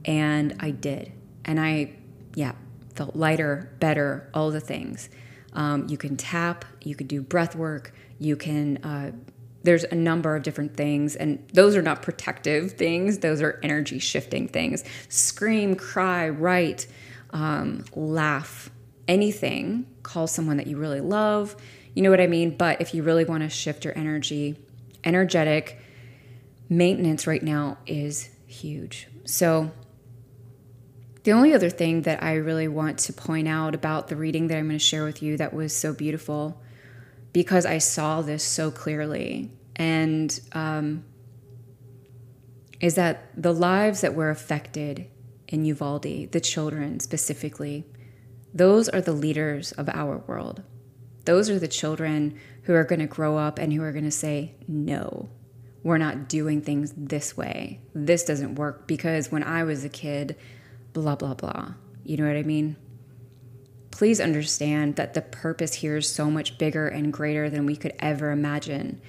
And 0.05 0.57
I 0.61 0.71
did. 0.71 1.13
And 1.45 1.59
I, 1.59 1.93
yeah, 2.35 2.53
felt 2.95 3.17
lighter, 3.17 3.75
better, 3.81 4.29
all 4.35 4.51
the 4.51 4.61
things. 4.61 5.09
Um, 5.55 5.89
you 5.89 5.97
can 5.97 6.17
tap, 6.17 6.65
you 6.83 6.95
can 6.95 7.07
do 7.07 7.23
breath 7.23 7.55
work, 7.55 7.95
you 8.19 8.37
can, 8.37 8.79
uh, 8.79 9.13
there's 9.63 9.85
a 9.85 9.95
number 9.95 10.37
of 10.37 10.43
different 10.43 10.77
things, 10.77 11.17
and 11.17 11.43
those 11.55 11.75
are 11.77 11.83
not 11.83 12.03
protective 12.03 12.73
things, 12.73 13.21
those 13.21 13.41
are 13.41 13.61
energy 13.63 13.99
shifting 13.99 14.49
things. 14.49 14.85
Scream, 15.09 15.75
cry, 15.75 16.29
write, 16.29 16.87
um, 17.31 17.85
laugh, 17.95 18.71
anything. 19.09 19.87
Call 20.03 20.27
someone 20.27 20.57
that 20.59 20.67
you 20.67 20.77
really 20.77 21.01
love. 21.01 21.57
You 21.95 22.03
know 22.03 22.11
what 22.11 22.21
I 22.21 22.27
mean? 22.27 22.57
But 22.57 22.81
if 22.81 22.93
you 22.93 23.03
really 23.03 23.25
want 23.25 23.43
to 23.43 23.49
shift 23.49 23.85
your 23.85 23.97
energy, 23.97 24.59
energetic 25.05 25.79
maintenance 26.69 27.27
right 27.27 27.43
now 27.43 27.79
is 27.87 28.31
huge. 28.47 29.09
So, 29.25 29.71
the 31.23 31.33
only 31.33 31.55
other 31.55 31.71
thing 31.71 32.03
that 32.03 32.23
I 32.23 32.35
really 32.35 32.69
want 32.69 32.99
to 33.01 33.13
point 33.13 33.49
out 33.49 33.75
about 33.75 34.09
the 34.09 34.17
reading 34.17 34.49
that 34.49 34.59
I'm 34.59 34.67
going 34.67 34.79
to 34.79 34.85
share 34.85 35.05
with 35.05 35.23
you 35.23 35.39
that 35.39 35.55
was 35.55 35.75
so 35.75 35.95
beautiful, 35.95 36.61
because 37.33 37.65
I 37.65 37.79
saw 37.79 38.21
this 38.21 38.45
so 38.45 38.71
clearly, 38.71 39.51
and 39.77 40.39
um, 40.53 41.05
is 42.79 42.97
that 42.97 43.31
the 43.35 43.55
lives 43.55 44.03
that 44.03 44.15
were 44.15 44.29
affected 44.29 45.07
in 45.49 45.65
Uvalde, 45.65 46.31
the 46.33 46.41
children 46.41 47.01
specifically, 47.01 47.85
those 48.53 48.91
are 48.91 49.01
the 49.01 49.13
leaders 49.13 49.73
of 49.73 49.89
our 49.89 50.19
world. 50.19 50.63
Those 51.25 51.49
are 51.51 51.59
the 51.59 51.69
children 51.69 52.39
who 52.63 52.75
are 52.75 52.85
going 52.85 53.01
to 53.01 53.07
grow 53.07 53.37
up 53.39 53.59
and 53.59 53.73
who 53.73 53.83
are 53.83 53.93
going 53.93 54.05
to 54.05 54.11
say, 54.11 54.55
no, 54.69 55.29
we're 55.83 55.99
not 55.99 56.29
doing 56.29 56.61
things 56.61 56.93
this 56.97 57.37
way. 57.37 57.81
This 57.95 58.25
doesn't 58.25 58.57
work 58.57 58.87
because 58.87 59.31
when 59.31 59.43
I 59.43 59.65
was 59.65 59.85
a 59.85 59.89
kid, 59.89 60.37
blah, 60.93 61.17
blah, 61.17 61.35
blah. 61.35 61.75
You 62.05 62.17
know 62.17 62.27
what 62.27 62.37
I 62.37 62.43
mean? 62.43 62.77
Please 63.91 64.21
understand 64.21 64.97
that 64.97 65.15
the 65.15 65.23
purpose 65.23 65.75
here 65.75 65.97
is 65.97 66.11
so 66.11 66.31
much 66.31 66.59
bigger 66.59 66.89
and 66.89 67.13
greater 67.13 67.49
than 67.49 67.65
we 67.65 67.77
could 67.77 67.95
ever 68.01 68.31
imagine. 68.31 69.01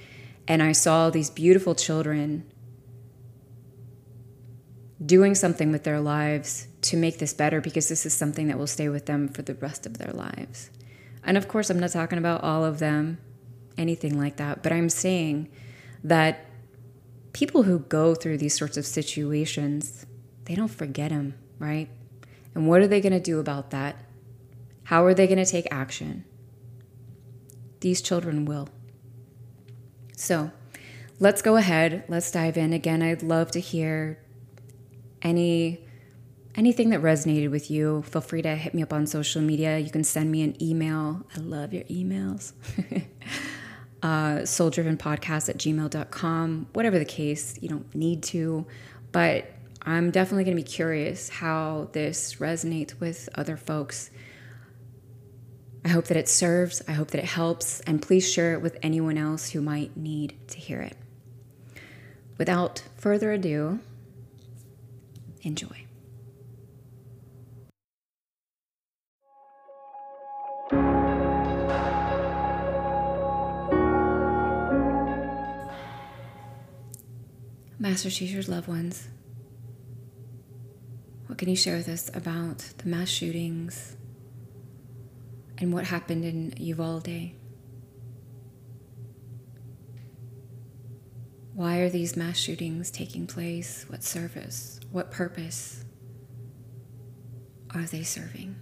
And 0.46 0.62
I 0.62 0.72
saw 0.72 1.10
these 1.10 1.28
beautiful 1.28 1.74
children 1.74 2.44
doing 5.04 5.34
something 5.34 5.72
with 5.72 5.84
their 5.84 6.00
lives 6.00 6.68
to 6.82 6.96
make 6.96 7.18
this 7.18 7.34
better 7.34 7.60
because 7.60 7.88
this 7.88 8.06
is 8.06 8.14
something 8.14 8.48
that 8.48 8.58
will 8.58 8.66
stay 8.66 8.88
with 8.88 9.06
them 9.06 9.28
for 9.28 9.42
the 9.42 9.54
rest 9.54 9.86
of 9.86 9.98
their 9.98 10.12
lives. 10.12 10.70
And 11.26 11.36
of 11.36 11.48
course, 11.48 11.68
I'm 11.68 11.78
not 11.78 11.90
talking 11.90 12.18
about 12.18 12.42
all 12.42 12.64
of 12.64 12.78
them, 12.78 13.18
anything 13.76 14.18
like 14.18 14.36
that, 14.36 14.62
but 14.62 14.72
I'm 14.72 14.88
saying 14.88 15.50
that 16.02 16.46
people 17.34 17.64
who 17.64 17.80
go 17.80 18.14
through 18.14 18.38
these 18.38 18.56
sorts 18.56 18.78
of 18.78 18.86
situations, 18.86 20.06
they 20.46 20.54
don't 20.54 20.68
forget 20.68 21.10
them 21.10 21.34
right? 21.58 21.88
And 22.54 22.68
what 22.68 22.80
are 22.80 22.86
they 22.86 23.00
going 23.00 23.12
to 23.12 23.20
do 23.20 23.38
about 23.38 23.70
that? 23.70 23.96
How 24.84 25.04
are 25.04 25.14
they 25.14 25.26
going 25.26 25.44
to 25.44 25.50
take 25.50 25.66
action? 25.70 26.24
These 27.80 28.00
children 28.00 28.44
will. 28.44 28.68
So 30.16 30.50
let's 31.18 31.42
go 31.42 31.56
ahead. 31.56 32.04
Let's 32.08 32.30
dive 32.30 32.56
in. 32.56 32.72
Again, 32.72 33.02
I'd 33.02 33.22
love 33.22 33.50
to 33.52 33.60
hear 33.60 34.18
any 35.22 35.85
anything 36.56 36.90
that 36.90 37.00
resonated 37.02 37.50
with 37.50 37.70
you. 37.70 38.02
Feel 38.02 38.22
free 38.22 38.42
to 38.42 38.54
hit 38.56 38.74
me 38.74 38.82
up 38.82 38.92
on 38.92 39.06
social 39.06 39.42
media. 39.42 39.78
You 39.78 39.90
can 39.90 40.04
send 40.04 40.30
me 40.30 40.42
an 40.42 40.60
email. 40.62 41.24
I 41.36 41.40
love 41.40 41.72
your 41.72 41.84
emails. 41.84 42.52
uh, 44.02 44.42
souldrivenpodcast 44.42 45.48
at 45.48 45.58
gmail.com. 45.58 46.68
Whatever 46.72 46.98
the 46.98 47.04
case, 47.04 47.58
you 47.60 47.68
don't 47.68 47.94
need 47.94 48.22
to, 48.24 48.66
but 49.12 49.50
I'm 49.82 50.10
definitely 50.10 50.44
going 50.44 50.56
to 50.56 50.62
be 50.62 50.68
curious 50.68 51.28
how 51.28 51.90
this 51.92 52.34
resonates 52.36 52.98
with 52.98 53.28
other 53.34 53.56
folks. 53.56 54.10
I 55.84 55.88
hope 55.88 56.06
that 56.06 56.16
it 56.16 56.28
serves, 56.28 56.82
I 56.88 56.92
hope 56.92 57.12
that 57.12 57.18
it 57.18 57.26
helps, 57.26 57.80
and 57.80 58.02
please 58.02 58.28
share 58.28 58.54
it 58.54 58.62
with 58.62 58.76
anyone 58.82 59.16
else 59.16 59.50
who 59.50 59.60
might 59.60 59.96
need 59.96 60.36
to 60.48 60.58
hear 60.58 60.80
it. 60.80 60.96
Without 62.38 62.82
further 62.96 63.32
ado, 63.32 63.78
enjoy. 65.42 65.86
Master 77.88 78.10
teachers, 78.10 78.48
loved 78.48 78.66
ones. 78.66 79.06
What 81.28 81.38
can 81.38 81.48
you 81.48 81.54
share 81.54 81.76
with 81.76 81.88
us 81.88 82.10
about 82.14 82.58
the 82.78 82.88
mass 82.88 83.08
shootings 83.08 83.96
and 85.58 85.72
what 85.72 85.84
happened 85.84 86.24
in 86.24 86.52
Uvalde? 86.56 87.30
Why 91.54 91.76
are 91.76 91.88
these 91.88 92.16
mass 92.16 92.36
shootings 92.36 92.90
taking 92.90 93.28
place? 93.28 93.86
What 93.86 94.02
service? 94.02 94.80
What 94.90 95.12
purpose 95.12 95.84
are 97.72 97.84
they 97.84 98.02
serving? 98.02 98.56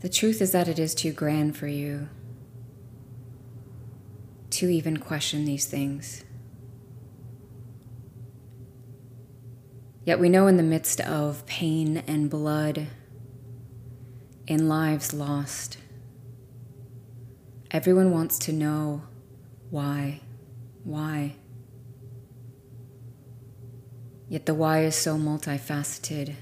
The 0.00 0.08
truth 0.08 0.42
is 0.42 0.52
that 0.52 0.68
it 0.68 0.78
is 0.78 0.94
too 0.94 1.12
grand 1.12 1.56
for 1.56 1.66
you 1.66 2.08
to 4.50 4.68
even 4.68 4.98
question 4.98 5.44
these 5.44 5.66
things. 5.66 6.24
Yet 10.04 10.20
we 10.20 10.28
know 10.28 10.46
in 10.46 10.56
the 10.56 10.62
midst 10.62 11.00
of 11.00 11.44
pain 11.46 12.04
and 12.06 12.30
blood, 12.30 12.86
in 14.46 14.68
lives 14.68 15.12
lost, 15.12 15.78
everyone 17.70 18.12
wants 18.12 18.38
to 18.40 18.52
know 18.52 19.02
why, 19.70 20.20
why. 20.84 21.34
Yet 24.28 24.46
the 24.46 24.54
why 24.54 24.84
is 24.84 24.94
so 24.94 25.16
multifaceted 25.16 26.36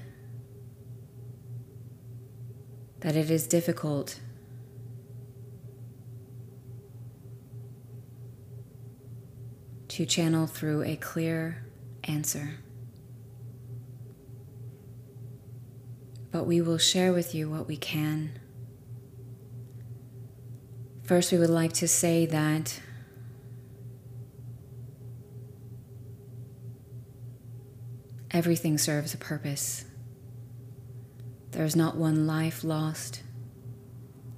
that 3.05 3.15
it 3.15 3.29
is 3.29 3.45
difficult 3.45 4.19
to 9.87 10.07
channel 10.07 10.47
through 10.47 10.81
a 10.81 10.95
clear 10.95 11.63
answer. 12.05 12.55
But 16.31 16.45
we 16.45 16.61
will 16.61 16.79
share 16.79 17.13
with 17.13 17.35
you 17.35 17.47
what 17.47 17.67
we 17.67 17.77
can. 17.77 18.39
First, 21.03 21.31
we 21.31 21.37
would 21.37 21.51
like 21.51 21.73
to 21.73 21.87
say 21.87 22.25
that 22.25 22.81
everything 28.31 28.79
serves 28.79 29.13
a 29.13 29.17
purpose. 29.17 29.85
There 31.55 31.63
is 31.63 31.75
not 31.77 31.95
one 31.95 32.27
life 32.27 32.65
lost, 32.65 33.23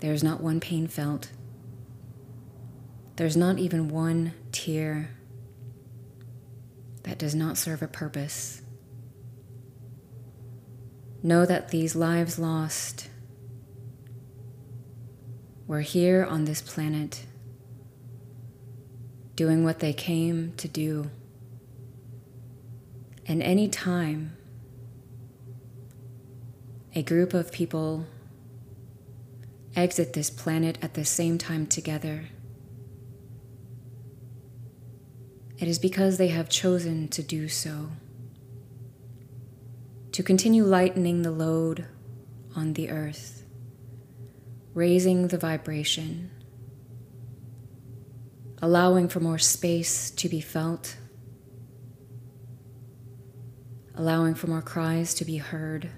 there 0.02 0.14
is 0.14 0.24
not 0.24 0.40
one 0.40 0.60
pain 0.60 0.88
felt, 0.88 1.32
there's 3.16 3.36
not 3.36 3.58
even 3.58 3.90
one 3.90 4.34
tear 4.52 5.10
that 7.02 7.18
does 7.18 7.34
not 7.34 7.58
serve 7.58 7.82
a 7.82 7.88
purpose. 7.88 8.62
Know 11.24 11.44
that 11.48 11.70
these 11.70 11.96
lives 11.96 12.38
lost 12.38 13.10
were 15.66 15.82
here 15.82 16.24
on 16.24 16.46
this 16.46 16.62
planet 16.62 17.26
doing 19.36 19.64
what 19.64 19.80
they 19.80 19.92
came 19.92 20.54
to 20.58 20.68
do. 20.68 21.10
And 23.26 23.42
any 23.42 23.68
time 23.68 24.37
a 26.98 27.04
group 27.04 27.36
of 27.36 27.52
people 27.52 28.08
exit 29.76 30.14
this 30.14 30.32
planet 30.32 30.80
at 30.82 30.96
the 30.96 31.06
same 31.06 31.38
time 31.38 31.68
together, 31.68 32.26
it 35.60 35.68
is 35.68 35.78
because 35.78 36.18
they 36.18 36.30
have 36.30 36.50
chosen 36.50 37.08
to 37.08 37.22
do 37.22 37.48
so. 37.48 37.92
To 40.14 40.24
continue 40.24 40.64
lightening 40.64 41.22
the 41.22 41.30
load 41.30 41.86
on 42.56 42.74
the 42.74 42.90
earth, 42.90 43.44
raising 44.74 45.28
the 45.28 45.38
vibration, 45.38 46.32
allowing 48.60 49.08
for 49.08 49.20
more 49.20 49.38
space 49.38 50.10
to 50.10 50.28
be 50.28 50.42
felt, 50.42 50.98
allowing 53.94 54.34
for 54.34 54.48
more 54.48 54.64
cries 54.64 55.14
to 55.14 55.26
be 55.26 55.38
heard, 55.38 55.92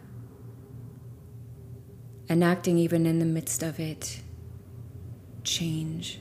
enacting 2.30 2.78
even 2.78 3.06
in 3.06 3.20
the 3.20 3.26
midst 3.26 3.64
of 3.64 3.80
it 3.80 4.22
change. 5.44 6.20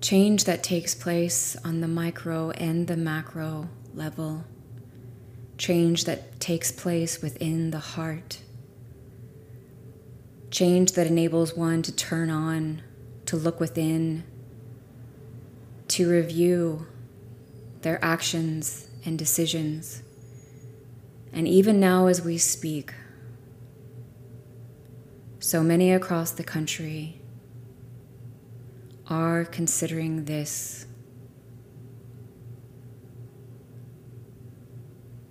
Change 0.00 0.44
that 0.44 0.62
takes 0.62 0.94
place 0.94 1.56
on 1.64 1.80
the 1.80 1.88
micro 1.88 2.50
and 2.50 2.86
the 2.86 2.96
macro 2.96 3.68
level. 3.94 4.44
Change 5.58 6.04
that 6.04 6.38
takes 6.38 6.70
place 6.70 7.22
within 7.22 7.70
the 7.70 7.78
heart. 7.78 8.40
Change 10.50 10.92
that 10.92 11.06
enables 11.06 11.56
one 11.56 11.82
to 11.82 11.92
turn 11.92 12.30
on, 12.30 12.82
to 13.26 13.36
look 13.36 13.58
within, 13.58 14.24
to 15.88 16.10
review 16.10 16.86
their 17.82 18.04
actions 18.04 18.88
and 19.04 19.18
decisions. 19.18 20.02
And 21.36 21.46
even 21.46 21.78
now, 21.78 22.06
as 22.06 22.22
we 22.22 22.38
speak, 22.38 22.94
so 25.38 25.62
many 25.62 25.92
across 25.92 26.30
the 26.30 26.42
country 26.42 27.20
are 29.06 29.44
considering 29.44 30.24
this. 30.24 30.86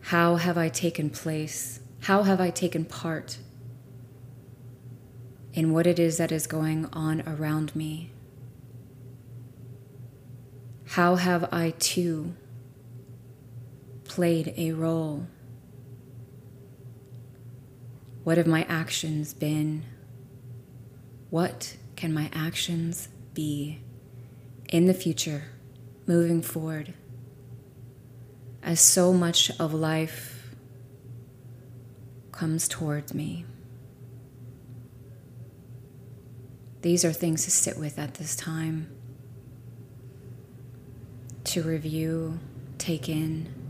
How 0.02 0.36
have 0.36 0.60
I 0.60 0.70
taken 0.70 1.10
place? 1.10 1.80
How 2.02 2.22
have 2.22 2.40
I 2.40 2.52
taken 2.52 2.86
part 2.86 3.40
in 5.54 5.74
what 5.74 5.88
it 5.88 5.98
is 5.98 6.18
that 6.18 6.32
is 6.32 6.46
going 6.46 6.86
on 6.94 7.24
around 7.26 7.76
me? 7.76 8.12
How 10.90 11.16
have 11.16 11.52
I 11.52 11.72
too 11.80 12.36
played 14.04 14.54
a 14.56 14.74
role? 14.74 15.26
What 18.26 18.38
have 18.38 18.48
my 18.48 18.66
actions 18.68 19.36
been? 19.36 19.84
What 21.30 21.78
can 21.96 22.12
my 22.12 22.30
actions 22.34 23.08
be 23.36 23.82
in 24.68 24.88
the 24.88 24.96
future, 24.96 25.44
moving 26.08 26.42
forward, 26.42 26.96
as 28.64 28.80
so 28.80 29.14
much 29.14 29.52
of 29.60 29.76
life 29.76 30.56
comes 32.32 32.68
towards 32.68 33.14
me. 33.14 33.46
These 36.82 37.06
are 37.06 37.14
things 37.14 37.46
to 37.46 37.52
sit 37.52 37.78
with 37.78 38.00
at 38.00 38.16
this 38.16 38.36
time, 38.36 38.88
to 41.44 41.62
review, 41.62 42.40
take 42.80 43.08
in. 43.08 43.65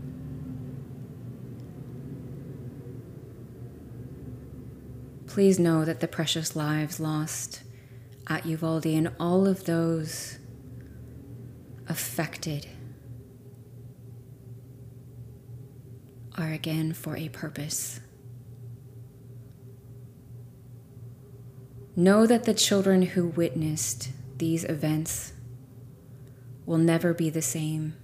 Please 5.36 5.58
know 5.58 5.84
that 5.84 6.00
the 6.00 6.08
precious 6.08 6.56
lives 6.56 6.98
lost 6.98 7.62
at 8.26 8.46
Uvalde 8.46 8.86
and 8.86 9.12
all 9.20 9.46
of 9.46 9.66
those 9.66 10.38
affected 11.86 12.66
are 16.38 16.50
again 16.50 16.94
for 16.94 17.18
a 17.18 17.28
purpose. 17.28 18.00
Know 21.94 22.26
that 22.26 22.44
the 22.44 22.54
children 22.54 23.02
who 23.02 23.26
witnessed 23.26 24.12
these 24.38 24.64
events 24.64 25.34
will 26.64 26.78
never 26.78 27.12
be 27.12 27.28
the 27.28 27.42
same. 27.42 27.94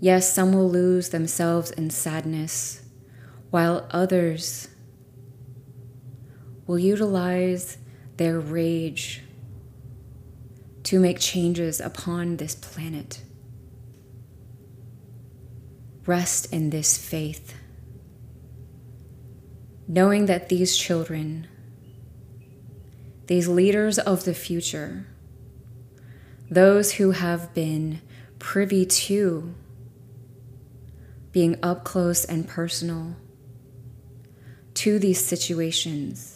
Yes, 0.00 0.32
some 0.32 0.54
will 0.54 0.70
lose 0.70 1.10
themselves 1.10 1.70
in 1.70 1.90
sadness, 1.90 2.80
while 3.50 3.86
others 3.90 4.68
will 6.72 6.78
utilize 6.78 7.76
their 8.16 8.40
rage 8.40 9.20
to 10.82 10.98
make 10.98 11.20
changes 11.20 11.82
upon 11.82 12.38
this 12.38 12.54
planet. 12.54 13.20
Rest 16.06 16.50
in 16.50 16.70
this 16.70 16.96
faith, 16.96 17.54
knowing 19.86 20.24
that 20.24 20.48
these 20.48 20.74
children, 20.74 21.46
these 23.26 23.48
leaders 23.48 23.98
of 23.98 24.24
the 24.24 24.32
future, 24.32 25.04
those 26.50 26.92
who 26.92 27.10
have 27.10 27.52
been 27.52 28.00
privy 28.38 28.86
to 28.86 29.54
being 31.32 31.54
up 31.62 31.84
close 31.84 32.24
and 32.24 32.48
personal 32.48 33.14
to 34.72 34.98
these 34.98 35.22
situations 35.22 36.31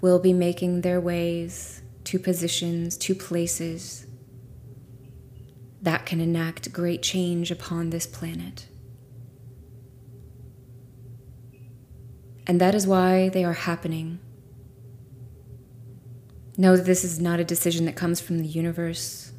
will 0.00 0.18
be 0.18 0.32
making 0.32 0.80
their 0.82 1.00
ways 1.00 1.82
to 2.04 2.18
positions, 2.18 2.96
to 2.96 3.14
places 3.14 4.06
that 5.82 6.06
can 6.06 6.20
enact 6.20 6.72
great 6.72 7.02
change 7.02 7.50
upon 7.50 7.90
this 7.90 8.06
planet. 8.06 8.66
And 12.46 12.60
that 12.60 12.74
is 12.74 12.86
why 12.86 13.28
they 13.28 13.44
are 13.44 13.52
happening. 13.52 14.20
Know 16.56 16.76
that 16.76 16.86
this 16.86 17.04
is 17.04 17.20
not 17.20 17.40
a 17.40 17.44
decision 17.44 17.86
that 17.86 17.96
comes 17.96 18.20
from 18.20 18.38
the 18.38 18.46
universe. 18.46 19.32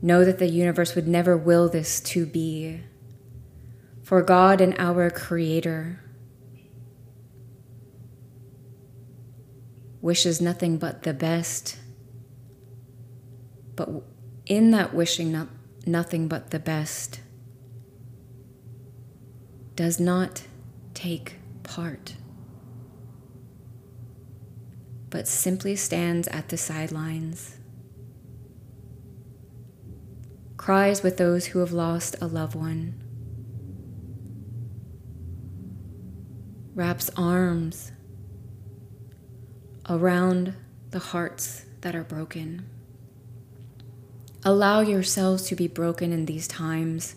Know 0.00 0.24
that 0.24 0.38
the 0.38 0.48
universe 0.48 0.94
would 0.94 1.06
never 1.06 1.36
will 1.36 1.68
this 1.68 2.00
to 2.00 2.26
be. 2.26 2.80
For 4.02 4.20
God 4.20 4.60
and 4.60 4.74
our 4.78 5.10
Creator 5.10 6.00
wishes 10.02 10.40
nothing 10.40 10.76
but 10.76 11.04
the 11.04 11.14
best. 11.14 11.78
But 13.76 13.88
in 14.44 14.72
that 14.72 14.92
wishing 14.92 15.32
not, 15.32 15.48
nothing 15.86 16.28
but 16.28 16.50
the 16.50 16.58
best, 16.58 17.20
does 19.76 19.98
not 19.98 20.42
take 20.92 21.36
part, 21.62 22.16
but 25.08 25.26
simply 25.26 25.76
stands 25.76 26.28
at 26.28 26.48
the 26.50 26.58
sidelines, 26.58 27.58
cries 30.56 31.02
with 31.02 31.16
those 31.16 31.46
who 31.46 31.60
have 31.60 31.72
lost 31.72 32.16
a 32.20 32.26
loved 32.26 32.54
one, 32.54 33.00
wraps 36.74 37.10
arms 37.16 37.91
around 39.88 40.54
the 40.90 40.98
hearts 40.98 41.64
that 41.80 41.94
are 41.94 42.04
broken. 42.04 42.66
Allow 44.44 44.80
yourselves 44.80 45.44
to 45.44 45.56
be 45.56 45.68
broken 45.68 46.12
in 46.12 46.26
these 46.26 46.48
times. 46.48 47.16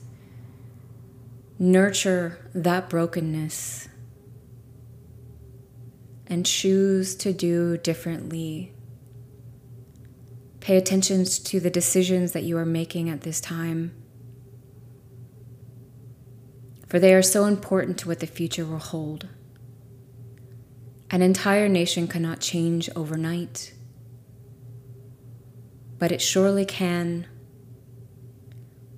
nurture 1.57 2.49
that 2.53 2.89
brokenness 2.89 3.87
and 6.27 6.45
choose 6.45 7.15
to 7.15 7.31
do 7.31 7.77
differently. 7.77 8.73
Pay 10.59 10.77
attention 10.77 11.23
to 11.25 11.59
the 11.59 11.69
decisions 11.69 12.31
that 12.31 12.43
you 12.43 12.57
are 12.57 12.65
making 12.65 13.09
at 13.09 13.21
this 13.21 13.39
time, 13.39 13.93
for 16.87 16.99
they 16.99 17.13
are 17.13 17.21
so 17.21 17.45
important 17.45 17.97
to 17.99 18.07
what 18.07 18.19
the 18.19 18.27
future 18.27 18.65
will 18.65 18.79
hold. 18.79 19.27
An 21.11 21.21
entire 21.21 21.69
nation 21.69 22.07
cannot 22.07 22.39
change 22.39 22.89
overnight, 22.95 23.73
but 25.99 26.11
it 26.11 26.21
surely 26.21 26.65
can 26.65 27.27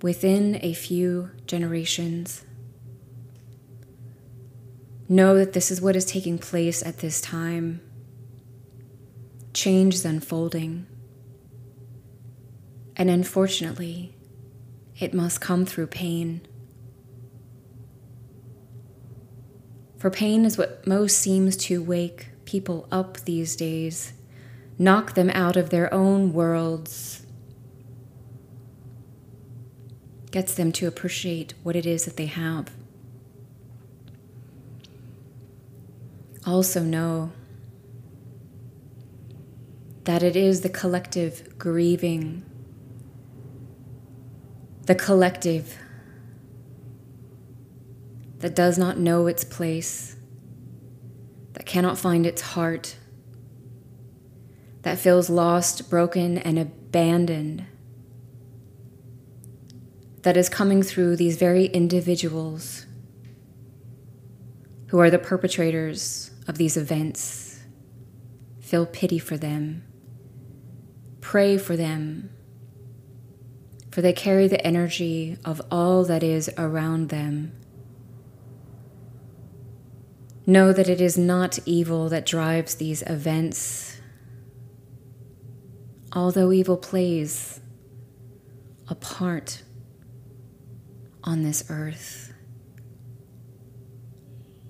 within 0.01 0.59
a 0.61 0.73
few 0.73 1.31
generations. 1.45 2.45
Know 5.09 5.37
that 5.37 5.53
this 5.53 5.71
is 5.71 5.81
what 5.81 5.95
is 5.95 6.05
taking 6.05 6.37
place 6.37 6.83
at 6.83 6.99
this 6.99 7.21
time. 7.21 7.81
Change 9.53 9.95
is 9.95 10.05
unfolding. 10.05 10.85
And 12.95 13.09
unfortunately, 13.09 14.15
it 14.99 15.13
must 15.13 15.39
come 15.39 15.65
through 15.65 15.87
pain. 15.87 16.41
For 20.07 20.11
pain 20.11 20.45
is 20.45 20.57
what 20.57 20.87
most 20.87 21.17
seems 21.17 21.57
to 21.67 21.83
wake 21.83 22.29
people 22.45 22.87
up 22.89 23.17
these 23.25 23.57
days, 23.57 24.13
knock 24.79 25.15
them 25.15 25.29
out 25.31 25.57
of 25.57 25.69
their 25.69 25.93
own 25.93 26.31
worlds, 26.31 27.25
gets 30.31 30.53
them 30.55 30.71
to 30.71 30.87
appreciate 30.87 31.55
what 31.61 31.75
it 31.75 31.85
is 31.85 32.05
that 32.05 32.15
they 32.15 32.27
have. 32.27 32.71
also 36.45 36.81
know 36.81 37.33
that 40.05 40.23
it 40.23 40.37
is 40.37 40.61
the 40.61 40.69
collective 40.69 41.57
grieving, 41.57 42.45
the 44.85 44.95
collective 44.95 45.77
that 48.39 48.55
does 48.55 48.77
not 48.77 48.97
know 48.97 49.27
its 49.27 49.43
place, 49.43 50.15
that 51.53 51.65
cannot 51.65 51.97
find 51.97 52.25
its 52.25 52.41
heart, 52.41 52.95
that 54.83 54.97
feels 54.97 55.29
lost, 55.29 55.89
broken, 55.89 56.37
and 56.37 56.59
abandoned, 56.59 57.65
that 60.21 60.37
is 60.37 60.49
coming 60.49 60.83
through 60.83 61.15
these 61.15 61.37
very 61.37 61.65
individuals 61.65 62.85
who 64.87 64.99
are 64.99 65.09
the 65.09 65.19
perpetrators 65.19 66.31
of 66.47 66.57
these 66.57 66.77
events. 66.77 67.61
Feel 68.59 68.85
pity 68.85 69.19
for 69.19 69.37
them. 69.37 69.83
Pray 71.21 71.57
for 71.57 71.75
them, 71.75 72.29
for 73.91 74.01
they 74.01 74.13
carry 74.13 74.47
the 74.47 74.65
energy 74.65 75.37
of 75.43 75.61
all 75.69 76.05
that 76.05 76.23
is 76.23 76.49
around 76.57 77.09
them. 77.09 77.53
Know 80.49 80.71
that 80.71 80.87
it 80.87 81.01
is 81.01 81.17
not 81.17 81.59
evil 81.65 82.07
that 82.07 82.25
drives 82.25 82.75
these 82.75 83.01
events, 83.01 83.99
although 86.13 86.53
evil 86.53 86.77
plays 86.77 87.59
a 88.87 88.95
part 88.95 89.63
on 91.21 91.43
this 91.43 91.65
earth. 91.69 92.31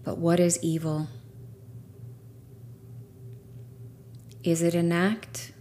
But 0.04 0.18
what 0.18 0.40
is 0.40 0.58
evil? 0.64 1.10
Is 4.44 4.64
it 4.64 4.74
an 4.74 4.92
act? 4.92 5.52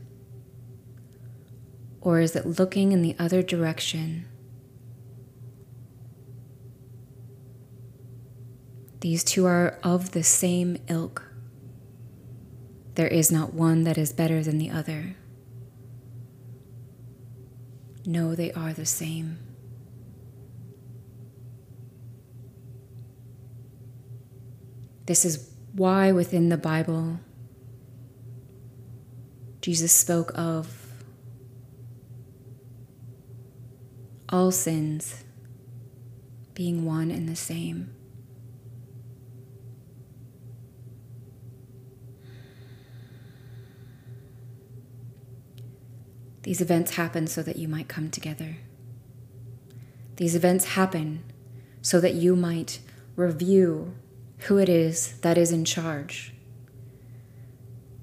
Or 2.00 2.20
is 2.20 2.34
it 2.34 2.46
looking 2.46 2.92
in 2.92 3.02
the 3.02 3.14
other 3.18 3.42
direction? 3.42 4.24
These 9.06 9.22
two 9.22 9.46
are 9.46 9.78
of 9.84 10.10
the 10.10 10.24
same 10.24 10.78
ilk. 10.88 11.22
There 12.96 13.06
is 13.06 13.30
not 13.30 13.54
one 13.54 13.84
that 13.84 13.96
is 13.96 14.12
better 14.12 14.42
than 14.42 14.58
the 14.58 14.68
other. 14.68 15.14
No, 18.04 18.34
they 18.34 18.50
are 18.50 18.72
the 18.72 18.84
same. 18.84 19.38
This 25.06 25.24
is 25.24 25.52
why 25.72 26.10
within 26.10 26.48
the 26.48 26.58
Bible 26.58 27.20
Jesus 29.60 29.92
spoke 29.92 30.32
of 30.34 30.84
all 34.28 34.50
sins 34.50 35.22
being 36.54 36.84
one 36.84 37.12
and 37.12 37.28
the 37.28 37.36
same. 37.36 37.92
These 46.46 46.62
events 46.62 46.92
happen 46.92 47.26
so 47.26 47.42
that 47.42 47.56
you 47.56 47.68
might 47.68 47.88
come 47.88 48.10
together. 48.10 48.56
These 50.16 50.34
events 50.34 50.64
happen 50.64 51.22
so 51.82 52.00
that 52.00 52.14
you 52.14 52.34
might 52.34 52.78
review 53.16 53.94
who 54.46 54.56
it 54.56 54.70
is 54.70 55.18
that 55.20 55.36
is 55.36 55.52
in 55.52 55.66
charge 55.66 56.32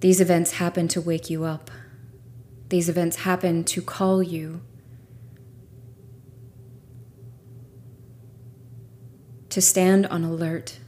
these 0.03 0.19
events 0.19 0.51
happen 0.51 0.89
to 0.89 0.99
wake 0.99 1.29
you 1.29 1.45
up. 1.45 1.71
These 2.67 2.89
events 2.89 3.15
happen 3.23 3.63
to 3.63 3.81
call 3.81 4.21
you 4.21 4.59
to 9.47 9.61
stand 9.61 10.05
on 10.07 10.25
alert, 10.25 10.79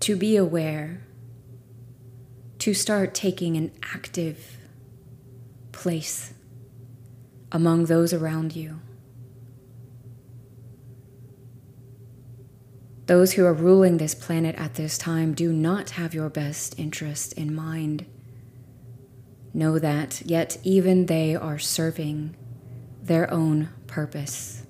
to 0.00 0.16
be 0.16 0.36
aware, 0.36 1.02
to 2.60 2.72
start 2.72 3.12
taking 3.12 3.58
an 3.58 3.72
active 3.82 4.56
place 5.78 6.34
among 7.52 7.84
those 7.84 8.12
around 8.12 8.56
you. 8.56 8.80
Those 13.06 13.34
who 13.34 13.46
are 13.46 13.54
ruling 13.54 13.96
this 13.96 14.14
planet 14.14 14.56
at 14.56 14.74
this 14.74 14.98
time 14.98 15.34
do 15.34 15.52
not 15.52 15.90
have 15.90 16.12
your 16.12 16.28
best 16.28 16.78
interest 16.78 17.32
in 17.34 17.54
mind. 17.54 18.04
Know 19.54 19.78
that, 19.78 20.20
yet 20.26 20.58
even 20.64 21.06
they 21.06 21.36
are 21.36 21.60
serving 21.60 22.36
their 23.00 23.32
own 23.32 23.68
purpose. 23.86 24.66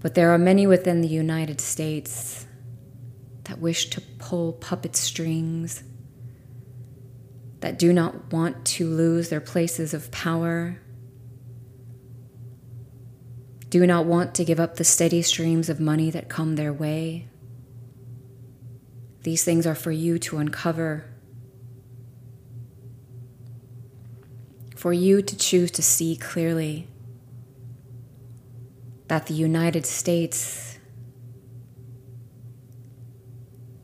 But 0.00 0.14
there 0.14 0.34
are 0.34 0.38
many 0.38 0.66
within 0.66 1.02
the 1.02 1.08
United 1.08 1.60
States 1.60 2.46
that 3.44 3.60
wish 3.60 3.90
to 3.90 4.00
pull 4.18 4.54
puppet 4.54 4.96
strings, 4.96 5.84
that 7.64 7.78
do 7.78 7.94
not 7.94 8.30
want 8.30 8.62
to 8.66 8.86
lose 8.86 9.30
their 9.30 9.40
places 9.40 9.94
of 9.94 10.10
power 10.10 10.78
do 13.70 13.86
not 13.86 14.04
want 14.04 14.34
to 14.34 14.44
give 14.44 14.60
up 14.60 14.76
the 14.76 14.84
steady 14.84 15.22
streams 15.22 15.70
of 15.70 15.80
money 15.80 16.10
that 16.10 16.28
come 16.28 16.56
their 16.56 16.74
way. 16.74 17.26
These 19.22 19.44
things 19.44 19.66
are 19.66 19.74
for 19.74 19.90
you 19.90 20.18
to 20.18 20.36
uncover, 20.36 21.06
for 24.76 24.92
you 24.92 25.22
to 25.22 25.34
choose 25.34 25.70
to 25.70 25.82
see 25.82 26.16
clearly 26.16 26.86
that 29.08 29.26
the 29.26 29.34
United 29.34 29.86
States 29.86 30.78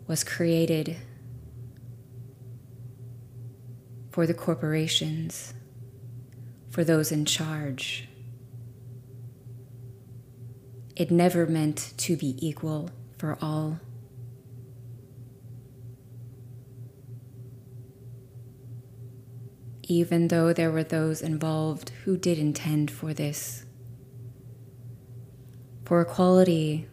was 0.07 0.23
created 0.23 0.99
for 4.11 4.27
the 4.27 4.35
corporations, 4.35 5.55
for 6.69 6.85
those 6.85 7.13
in 7.13 7.25
charge. 7.25 8.09
It 10.97 11.11
never 11.11 11.47
meant 11.47 11.95
to 11.99 12.17
be 12.17 12.37
equal 12.47 12.91
for 13.17 13.39
all. 13.41 13.81
Even 19.85 20.29
though 20.29 20.53
there 20.53 20.71
were 20.71 20.85
those 20.85 21.23
involved 21.23 21.91
who 22.05 22.17
did 22.17 22.39
intend 22.39 22.91
for 22.91 23.13
this. 23.15 23.65
For 25.85 26.01
equality 26.03 26.87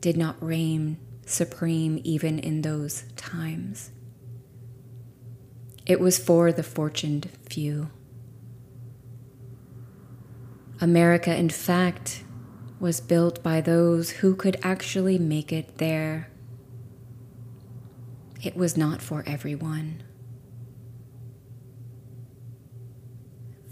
did 0.00 0.16
not 0.16 0.36
reign 0.42 0.98
supreme 1.24 2.00
even 2.04 2.38
in 2.38 2.62
those 2.62 3.04
times. 3.16 3.90
It 5.88 6.00
was 6.00 6.18
for 6.18 6.52
the 6.52 6.62
fortuned 6.62 7.30
few. 7.48 7.90
America, 10.80 11.34
in 11.34 11.48
fact, 11.48 12.22
was 12.78 13.00
built 13.00 13.42
by 13.42 13.62
those 13.62 14.10
who 14.10 14.36
could 14.36 14.58
actually 14.62 15.18
make 15.18 15.50
it 15.50 15.78
there. 15.78 16.28
It 18.42 18.54
was 18.54 18.76
not 18.76 19.00
for 19.00 19.24
everyone. 19.26 20.02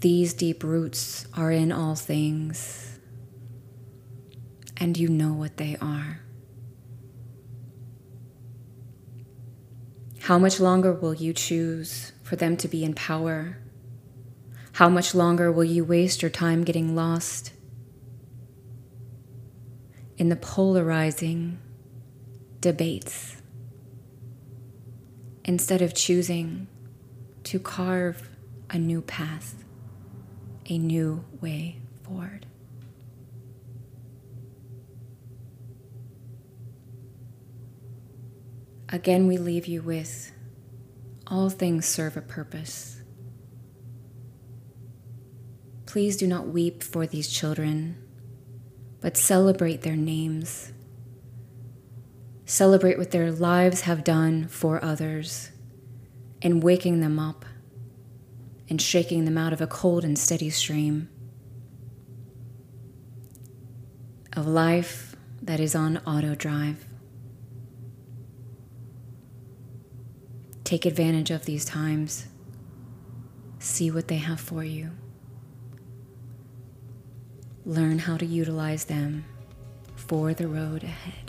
These 0.01 0.33
deep 0.33 0.63
roots 0.63 1.27
are 1.35 1.51
in 1.51 1.71
all 1.71 1.95
things, 1.95 2.99
and 4.75 4.97
you 4.97 5.07
know 5.07 5.33
what 5.33 5.57
they 5.57 5.77
are. 5.79 6.21
How 10.27 10.37
much 10.37 10.59
longer 10.59 10.91
will 10.91 11.13
you 11.13 11.31
choose 11.31 12.11
for 12.21 12.35
them 12.35 12.57
to 12.57 12.67
be 12.67 12.83
in 12.83 12.93
power? 12.93 13.59
How 14.73 14.89
much 14.89 15.15
longer 15.15 15.49
will 15.49 15.63
you 15.63 15.85
waste 15.85 16.21
your 16.21 16.29
time 16.29 16.65
getting 16.65 16.97
lost 16.97 17.53
in 20.17 20.27
the 20.27 20.35
polarizing 20.35 21.59
debates 22.59 23.37
instead 25.45 25.81
of 25.81 25.93
choosing 25.93 26.67
to 27.45 27.57
carve 27.57 28.27
a 28.69 28.77
new 28.77 28.99
path, 28.99 29.63
a 30.69 30.77
new 30.77 31.23
way 31.39 31.79
forward? 32.03 32.46
Again, 38.89 39.27
we 39.27 39.37
leave 39.37 39.67
you 39.67 39.81
with 39.81 40.31
all 41.25 41.49
things 41.49 41.85
serve 41.85 42.15
a 42.15 42.21
purpose. 42.21 43.01
Please 45.85 46.15
do 46.15 46.25
not 46.25 46.47
weep 46.47 46.83
for 46.83 47.05
these 47.05 47.27
children, 47.27 47.97
but 49.01 49.17
celebrate 49.17 49.81
their 49.81 49.95
names. 49.95 50.71
Celebrate 52.45 52.97
what 52.97 53.11
their 53.11 53.29
lives 53.29 53.81
have 53.81 54.05
done 54.05 54.47
for 54.47 54.83
others 54.83 55.51
and 56.41 56.63
waking 56.63 57.01
them 57.01 57.19
up 57.19 57.45
and 58.69 58.81
shaking 58.81 59.25
them 59.25 59.37
out 59.37 59.51
of 59.51 59.59
a 59.59 59.67
cold 59.67 60.05
and 60.05 60.17
steady 60.17 60.49
stream 60.49 61.09
of 64.33 64.47
life 64.47 65.15
that 65.41 65.59
is 65.59 65.75
on 65.75 65.97
auto 66.05 66.35
drive. 66.35 66.86
Take 70.67 70.85
advantage 70.85 71.31
of 71.31 71.45
these 71.45 71.63
times. 71.63 72.25
See 73.57 73.89
what 73.89 74.09
they 74.09 74.17
have 74.17 74.41
for 74.41 74.65
you. 74.65 74.91
Learn 77.65 77.99
how 77.99 78.17
to 78.17 78.25
utilize 78.25 78.83
them 78.83 79.23
for 79.95 80.33
the 80.33 80.49
road 80.49 80.83
ahead. 80.83 81.26